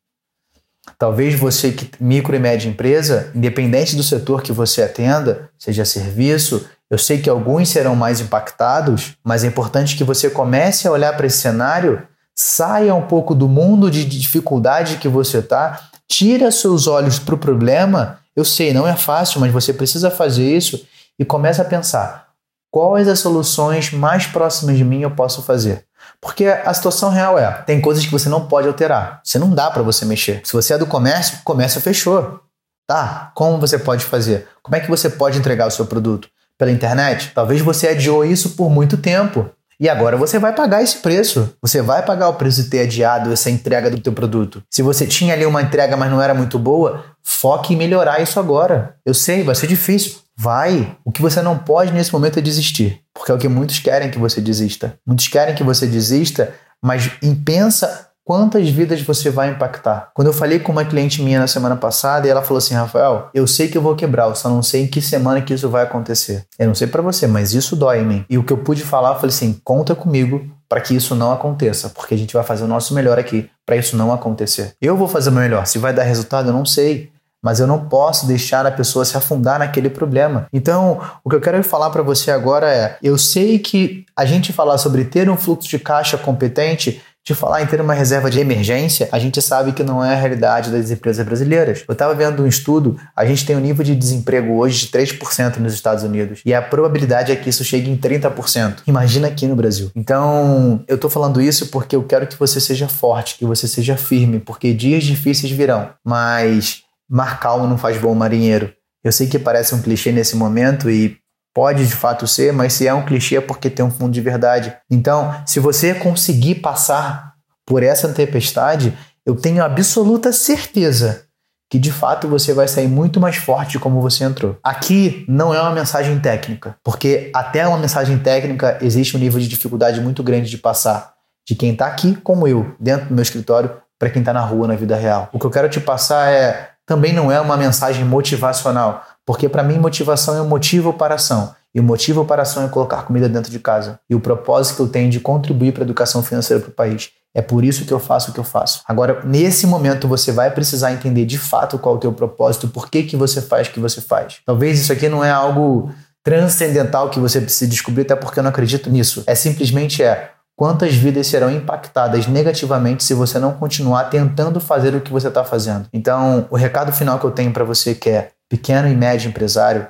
Talvez 0.97 1.37
você 1.37 1.71
que 1.71 1.91
micro 1.99 2.35
e 2.35 2.39
média 2.39 2.69
empresa, 2.69 3.31
independente 3.35 3.95
do 3.95 4.03
setor 4.03 4.41
que 4.41 4.51
você 4.51 4.81
atenda, 4.81 5.49
seja 5.57 5.85
serviço, 5.85 6.67
eu 6.89 6.97
sei 6.97 7.19
que 7.19 7.29
alguns 7.29 7.69
serão 7.69 7.95
mais 7.95 8.21
impactados, 8.21 9.17
mas 9.23 9.43
é 9.43 9.47
importante 9.47 9.97
que 9.97 10.03
você 10.03 10.29
comece 10.29 10.87
a 10.87 10.91
olhar 10.91 11.15
para 11.17 11.27
esse 11.27 11.39
cenário, 11.39 12.01
saia 12.33 12.95
um 12.95 13.01
pouco 13.01 13.35
do 13.35 13.49
mundo 13.49 13.91
de 13.91 14.05
dificuldade 14.05 14.97
que 14.97 15.07
você 15.07 15.39
está, 15.39 15.89
tira 16.07 16.49
seus 16.49 16.87
olhos 16.87 17.19
para 17.19 17.35
o 17.35 17.37
problema. 17.37 18.19
Eu 18.35 18.45
sei, 18.45 18.73
não 18.73 18.87
é 18.87 18.95
fácil, 18.95 19.41
mas 19.41 19.51
você 19.51 19.73
precisa 19.73 20.09
fazer 20.09 20.55
isso 20.55 20.85
e 21.19 21.25
comece 21.25 21.61
a 21.61 21.65
pensar 21.65 22.27
quais 22.71 23.07
as 23.07 23.19
soluções 23.19 23.91
mais 23.91 24.27
próximas 24.27 24.77
de 24.77 24.83
mim 24.83 25.01
eu 25.01 25.11
posso 25.11 25.41
fazer. 25.41 25.85
Porque 26.21 26.45
a 26.45 26.73
situação 26.73 27.09
real 27.09 27.37
é, 27.37 27.51
tem 27.63 27.81
coisas 27.81 28.05
que 28.05 28.11
você 28.11 28.29
não 28.29 28.47
pode 28.47 28.67
alterar. 28.67 29.21
Você 29.23 29.37
não 29.37 29.49
dá 29.49 29.69
para 29.69 29.83
você 29.83 30.05
mexer. 30.05 30.41
Se 30.43 30.53
você 30.53 30.73
é 30.73 30.77
do 30.77 30.85
comércio, 30.85 31.39
comércio 31.43 31.81
fechou. 31.81 32.39
Tá? 32.87 33.31
Como 33.35 33.59
você 33.59 33.77
pode 33.77 34.05
fazer? 34.05 34.47
Como 34.63 34.75
é 34.75 34.79
que 34.79 34.89
você 34.89 35.09
pode 35.09 35.37
entregar 35.37 35.67
o 35.67 35.71
seu 35.71 35.85
produto? 35.85 36.29
Pela 36.57 36.71
internet? 36.71 37.31
Talvez 37.35 37.61
você 37.61 37.89
adiou 37.89 38.25
isso 38.25 38.51
por 38.51 38.69
muito 38.69 38.97
tempo. 38.97 39.49
E 39.79 39.87
agora 39.87 40.17
você 40.17 40.39
vai 40.39 40.53
pagar 40.53 40.81
esse 40.81 40.97
preço. 40.97 41.53
Você 41.61 41.81
vai 41.81 42.03
pagar 42.03 42.29
o 42.29 42.33
preço 42.33 42.63
de 42.63 42.69
ter 42.69 42.81
adiado 42.81 43.31
essa 43.31 43.49
entrega 43.49 43.91
do 43.91 43.99
teu 43.99 44.11
produto. 44.11 44.63
Se 44.71 44.81
você 44.81 45.05
tinha 45.05 45.33
ali 45.33 45.45
uma 45.45 45.61
entrega, 45.61 45.95
mas 45.95 46.09
não 46.09 46.21
era 46.21 46.33
muito 46.33 46.57
boa, 46.57 47.03
foque 47.21 47.73
em 47.73 47.77
melhorar 47.77 48.21
isso 48.21 48.39
agora. 48.39 48.95
Eu 49.05 49.13
sei, 49.13 49.43
vai 49.43 49.53
ser 49.53 49.67
difícil. 49.67 50.26
Vai. 50.37 50.95
O 51.03 51.11
que 51.11 51.21
você 51.21 51.41
não 51.41 51.57
pode 51.57 51.91
nesse 51.91 52.13
momento 52.13 52.37
é 52.37 52.41
desistir. 52.41 53.01
Porque 53.13 53.31
é 53.31 53.35
o 53.35 53.37
que 53.37 53.47
muitos 53.47 53.79
querem 53.79 54.11
que 54.11 54.19
você 54.19 54.39
desista. 54.39 54.97
Muitos 55.05 55.27
querem 55.27 55.55
que 55.55 55.63
você 55.63 55.87
desista, 55.87 56.53
mas 56.81 57.09
pensa 57.43 58.07
quantas 58.27 58.69
vidas 58.69 59.01
você 59.01 59.29
vai 59.29 59.49
impactar. 59.49 60.11
Quando 60.13 60.27
eu 60.27 60.33
falei 60.33 60.59
com 60.59 60.73
uma 60.73 60.83
cliente 60.83 61.21
minha 61.21 61.39
na 61.39 61.47
semana 61.47 61.77
passada, 61.77 62.27
e 62.27 62.29
ela 62.29 62.43
falou 62.43 62.57
assim: 62.57 62.75
Rafael, 62.75 63.29
eu 63.33 63.47
sei 63.47 63.69
que 63.69 63.77
eu 63.77 63.81
vou 63.81 63.95
quebrar, 63.95 64.27
eu 64.27 64.35
só 64.35 64.49
não 64.49 64.61
sei 64.61 64.83
em 64.83 64.87
que 64.87 65.01
semana 65.01 65.41
que 65.41 65.53
isso 65.53 65.69
vai 65.69 65.83
acontecer. 65.83 66.45
Eu 66.59 66.67
não 66.67 66.75
sei 66.75 66.87
para 66.87 67.01
você, 67.01 67.25
mas 67.25 67.53
isso 67.53 67.75
dói 67.75 68.01
em 68.01 68.05
mim. 68.05 68.25
E 68.29 68.37
o 68.37 68.43
que 68.43 68.51
eu 68.51 68.57
pude 68.57 68.83
falar, 68.83 69.11
eu 69.11 69.15
falei 69.15 69.29
assim: 69.29 69.59
conta 69.63 69.95
comigo 69.95 70.45
para 70.67 70.81
que 70.81 70.93
isso 70.93 71.15
não 71.15 71.31
aconteça, 71.31 71.89
porque 71.89 72.13
a 72.13 72.17
gente 72.17 72.33
vai 72.33 72.43
fazer 72.43 72.65
o 72.65 72.67
nosso 72.67 72.93
melhor 72.93 73.17
aqui 73.17 73.49
para 73.65 73.77
isso 73.77 73.95
não 73.95 74.11
acontecer. 74.11 74.73
Eu 74.81 74.97
vou 74.97 75.07
fazer 75.07 75.29
o 75.29 75.33
meu 75.33 75.41
melhor. 75.41 75.65
Se 75.65 75.79
vai 75.79 75.93
dar 75.93 76.03
resultado, 76.03 76.49
eu 76.49 76.53
não 76.53 76.65
sei 76.65 77.09
mas 77.43 77.59
eu 77.59 77.67
não 77.67 77.87
posso 77.87 78.25
deixar 78.27 78.65
a 78.65 78.71
pessoa 78.71 79.05
se 79.05 79.17
afundar 79.17 79.59
naquele 79.59 79.89
problema. 79.89 80.47
Então, 80.51 80.99
o 81.23 81.29
que 81.29 81.35
eu 81.35 81.41
quero 81.41 81.63
falar 81.63 81.89
para 81.89 82.03
você 82.03 82.31
agora 82.31 82.69
é: 82.69 82.97
eu 83.01 83.17
sei 83.17 83.59
que 83.59 84.05
a 84.15 84.25
gente 84.25 84.53
falar 84.53 84.77
sobre 84.77 85.05
ter 85.05 85.29
um 85.29 85.37
fluxo 85.37 85.69
de 85.69 85.79
caixa 85.79 86.17
competente 86.17 87.01
de 87.27 87.35
falar 87.35 87.61
em 87.61 87.65
ter 87.65 87.81
uma 87.81 87.93
reserva 87.93 88.31
de 88.31 88.39
emergência, 88.39 89.09
a 89.11 89.19
gente 89.19 89.41
sabe 89.41 89.73
que 89.73 89.83
não 89.83 90.01
é 90.01 90.13
a 90.13 90.17
realidade 90.17 90.71
das 90.71 90.89
empresas 90.89 91.25
brasileiras. 91.25 91.83
Eu 91.85 91.91
estava 91.91 92.15
vendo 92.15 92.41
um 92.41 92.47
estudo, 92.47 92.97
a 93.13 93.25
gente 93.25 93.45
tem 93.45 93.53
um 93.53 93.59
nível 93.59 93.83
de 93.83 93.93
desemprego 93.93 94.53
hoje 94.53 94.85
de 94.85 94.91
3% 94.93 95.57
nos 95.57 95.73
Estados 95.73 96.05
Unidos 96.05 96.39
e 96.45 96.53
a 96.53 96.61
probabilidade 96.61 97.33
é 97.33 97.35
que 97.35 97.49
isso 97.49 97.65
chegue 97.65 97.89
em 97.89 97.97
30%. 97.97 98.77
Imagina 98.87 99.27
aqui 99.27 99.45
no 99.45 99.57
Brasil. 99.57 99.91
Então, 99.93 100.81
eu 100.87 100.95
estou 100.95 101.09
falando 101.09 101.41
isso 101.41 101.67
porque 101.67 101.97
eu 101.97 102.03
quero 102.03 102.27
que 102.27 102.39
você 102.39 102.61
seja 102.61 102.87
forte, 102.87 103.37
que 103.37 103.45
você 103.45 103.67
seja 103.67 103.97
firme, 103.97 104.39
porque 104.39 104.73
dias 104.73 105.03
difíceis 105.03 105.51
virão, 105.51 105.89
mas 106.05 106.86
mar 107.09 107.39
calmo 107.39 107.67
não 107.67 107.77
faz 107.77 107.97
bom 107.97 108.13
marinheiro. 108.13 108.73
Eu 109.03 109.11
sei 109.11 109.27
que 109.27 109.39
parece 109.39 109.73
um 109.73 109.81
clichê 109.81 110.11
nesse 110.11 110.35
momento 110.35 110.89
e 110.89 111.17
Pode 111.57 111.87
de 111.87 111.95
fato 111.95 112.27
ser, 112.27 112.53
mas 112.53 112.73
se 112.73 112.85
é 112.85 112.93
um 112.93 113.03
clichê 113.03 113.37
é 113.37 113.41
porque 113.41 113.67
tem 113.67 113.83
um 113.83 113.89
fundo 113.89 114.11
de 114.11 114.21
verdade. 114.21 114.77
Então, 114.91 115.33
se 115.43 115.59
você 115.59 115.95
conseguir 115.95 116.53
passar 116.53 117.33
por 117.65 117.81
essa 117.81 118.09
tempestade, 118.09 118.95
eu 119.25 119.35
tenho 119.35 119.63
absoluta 119.63 120.31
certeza 120.31 121.23
que 121.67 121.79
de 121.79 121.91
fato 121.91 122.27
você 122.27 122.53
vai 122.53 122.67
sair 122.67 122.87
muito 122.87 123.19
mais 123.19 123.37
forte 123.37 123.71
de 123.71 123.79
como 123.79 123.99
você 123.99 124.23
entrou. 124.23 124.59
Aqui 124.63 125.25
não 125.27 125.51
é 125.51 125.59
uma 125.59 125.71
mensagem 125.71 126.19
técnica, 126.19 126.75
porque 126.83 127.31
até 127.33 127.67
uma 127.67 127.79
mensagem 127.79 128.19
técnica 128.19 128.77
existe 128.79 129.17
um 129.17 129.19
nível 129.19 129.39
de 129.39 129.47
dificuldade 129.47 129.99
muito 129.99 130.21
grande 130.21 130.51
de 130.51 130.59
passar 130.59 131.15
de 131.47 131.55
quem 131.55 131.71
está 131.71 131.87
aqui, 131.87 132.13
como 132.17 132.47
eu, 132.47 132.75
dentro 132.79 133.07
do 133.07 133.15
meu 133.15 133.23
escritório, 133.23 133.71
para 133.97 134.11
quem 134.11 134.19
está 134.19 134.31
na 134.31 134.41
rua, 134.41 134.67
na 134.67 134.75
vida 134.75 134.95
real. 134.95 135.27
O 135.33 135.39
que 135.39 135.45
eu 135.47 135.49
quero 135.49 135.69
te 135.69 135.79
passar 135.79 136.31
é 136.31 136.76
também 136.87 137.13
não 137.13 137.29
é 137.29 137.39
uma 137.39 137.57
mensagem 137.57 138.05
motivacional, 138.05 139.03
porque 139.25 139.49
para 139.49 139.61
mim 139.61 139.77
motivação 139.77 140.35
é 140.37 140.41
um 140.41 140.47
motivo 140.47 140.93
para 140.93 141.15
ação. 141.15 141.53
E 141.75 141.79
o 141.79 141.83
motivo 141.83 142.25
para 142.25 142.41
ação 142.41 142.63
é 142.63 142.69
colocar 142.69 143.03
comida 143.03 143.27
dentro 143.29 143.51
de 143.51 143.59
casa. 143.59 143.99
E 144.09 144.15
o 144.15 144.19
propósito 144.19 144.77
que 144.77 144.81
eu 144.81 144.87
tenho 144.87 145.11
de 145.11 145.19
contribuir 145.19 145.73
para 145.73 145.83
a 145.83 145.85
educação 145.85 146.23
financeira 146.23 146.63
para 146.63 146.71
o 146.71 146.73
país. 146.73 147.11
É 147.35 147.41
por 147.41 147.63
isso 147.63 147.85
que 147.85 147.91
eu 147.91 147.99
faço 147.99 148.31
o 148.31 148.33
que 148.33 148.39
eu 148.39 148.43
faço. 148.43 148.81
Agora, 148.87 149.21
nesse 149.25 149.67
momento, 149.67 150.07
você 150.07 150.31
vai 150.31 150.49
precisar 150.49 150.93
entender 150.93 151.25
de 151.25 151.37
fato 151.37 151.77
qual 151.77 151.95
é 151.95 151.97
o 151.97 152.01
teu 152.01 152.13
propósito, 152.13 152.69
por 152.69 152.89
que, 152.89 153.03
que 153.03 153.15
você 153.15 153.41
faz 153.41 153.67
o 153.67 153.71
que 153.71 153.79
você 153.79 154.01
faz. 154.01 154.37
Talvez 154.45 154.79
isso 154.79 154.91
aqui 154.91 155.07
não 155.07 155.23
é 155.23 155.29
algo 155.29 155.91
transcendental 156.23 157.09
que 157.09 157.19
você 157.19 157.39
precisa 157.39 157.69
descobrir, 157.69 158.03
até 158.03 158.15
porque 158.15 158.39
eu 158.39 158.43
não 158.43 158.49
acredito 158.49 158.89
nisso. 158.89 159.23
É 159.27 159.35
simplesmente 159.35 160.01
é 160.01 160.31
quantas 160.57 160.95
vidas 160.95 161.27
serão 161.27 161.51
impactadas 161.51 162.25
negativamente 162.25 163.03
se 163.03 163.13
você 163.13 163.37
não 163.37 163.53
continuar 163.53 164.05
tentando 164.05 164.59
fazer 164.59 164.95
o 164.95 165.01
que 165.01 165.11
você 165.11 165.27
está 165.27 165.45
fazendo. 165.45 165.87
Então, 165.93 166.47
o 166.49 166.55
recado 166.55 166.91
final 166.91 167.19
que 167.19 167.25
eu 167.25 167.31
tenho 167.31 167.53
para 167.53 167.63
você 167.63 167.93
que 167.93 168.09
é 168.09 168.31
pequeno 168.49 168.87
e 168.87 168.95
médio 168.95 169.29
empresário, 169.29 169.87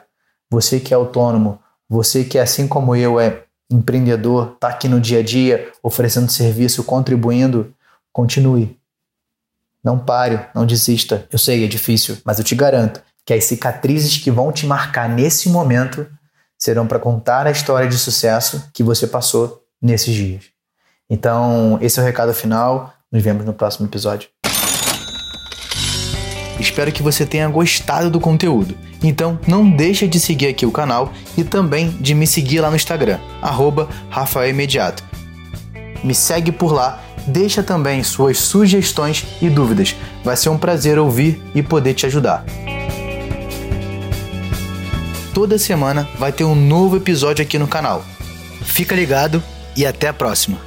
você 0.52 0.78
que 0.78 0.94
é 0.94 0.98
autônomo, 0.98 1.58
você 1.90 2.26
que 2.26 2.38
assim 2.38 2.68
como 2.68 2.94
eu 2.98 3.18
é 3.18 3.44
empreendedor, 3.72 4.54
está 4.56 4.68
aqui 4.68 4.90
no 4.90 5.00
dia 5.00 5.20
a 5.20 5.24
dia 5.24 5.72
oferecendo 5.82 6.30
serviço, 6.30 6.84
contribuindo, 6.84 7.74
continue. 8.12 8.78
Não 9.82 9.98
pare, 9.98 10.48
não 10.54 10.66
desista. 10.66 11.26
Eu 11.32 11.40
sei, 11.40 11.64
é 11.64 11.68
difícil, 11.68 12.18
mas 12.26 12.40
eu 12.40 12.44
te 12.44 12.56
garanto 12.56 13.02
que 13.26 13.34
as 13.34 13.46
cicatrizes 13.46 14.18
que 14.18 14.30
vão 14.30 14.52
te 14.52 14.66
marcar 14.66 15.08
nesse 15.08 15.48
momento 15.48 16.06
serão 16.60 16.86
para 16.86 17.00
contar 17.00 17.48
a 17.48 17.52
história 17.52 17.88
de 17.88 17.98
sucesso 17.98 18.70
que 18.74 18.84
você 18.84 19.08
passou 19.08 19.64
nesses 19.82 20.14
dias. 20.14 20.57
Então, 21.10 21.78
esse 21.82 22.00
é 22.00 22.04
o 22.04 22.06
recado 22.06 22.34
final. 22.34 22.94
Nos 23.12 23.24
vemos 23.24 23.46
no 23.46 23.54
próximo 23.54 23.88
episódio. 23.88 24.30
Espero 26.60 26.92
que 26.92 27.04
você 27.04 27.26
tenha 27.26 27.48
gostado 27.48 28.10
do 28.10 28.20
conteúdo. 28.20 28.76
Então 29.04 29.40
não 29.48 29.70
deixa 29.70 30.08
de 30.08 30.20
seguir 30.20 30.48
aqui 30.48 30.66
o 30.66 30.72
canal 30.72 31.12
e 31.38 31.44
também 31.44 31.90
de 32.00 32.16
me 32.16 32.26
seguir 32.26 32.62
lá 32.62 32.70
no 32.70 32.76
Instagram, 32.76 33.20
arroba 33.42 33.88
Rafael 34.10 34.50
Imediato. 34.50 35.04
Me 36.04 36.16
segue 36.16 36.52
por 36.52 36.74
lá, 36.74 37.04
deixa 37.28 37.62
também 37.62 38.04
suas 38.04 38.40
sugestões 38.40 39.26
e 39.42 39.50
dúvidas. 39.50 39.96
Vai 40.24 40.36
ser 40.36 40.50
um 40.50 40.58
prazer 40.58 40.98
ouvir 40.98 41.42
e 41.54 41.62
poder 41.62 41.94
te 41.94 42.06
ajudar. 42.06 42.44
Toda 45.34 45.60
semana 45.60 46.10
vai 46.18 46.32
ter 46.32 46.44
um 46.44 46.56
novo 46.56 46.98
episódio 46.98 47.44
aqui 47.44 47.60
no 47.60 47.68
canal. 47.68 48.04
Fica 48.64 48.96
ligado 48.96 49.44
e 49.76 49.86
até 49.86 50.08
a 50.08 50.14
próxima! 50.14 50.67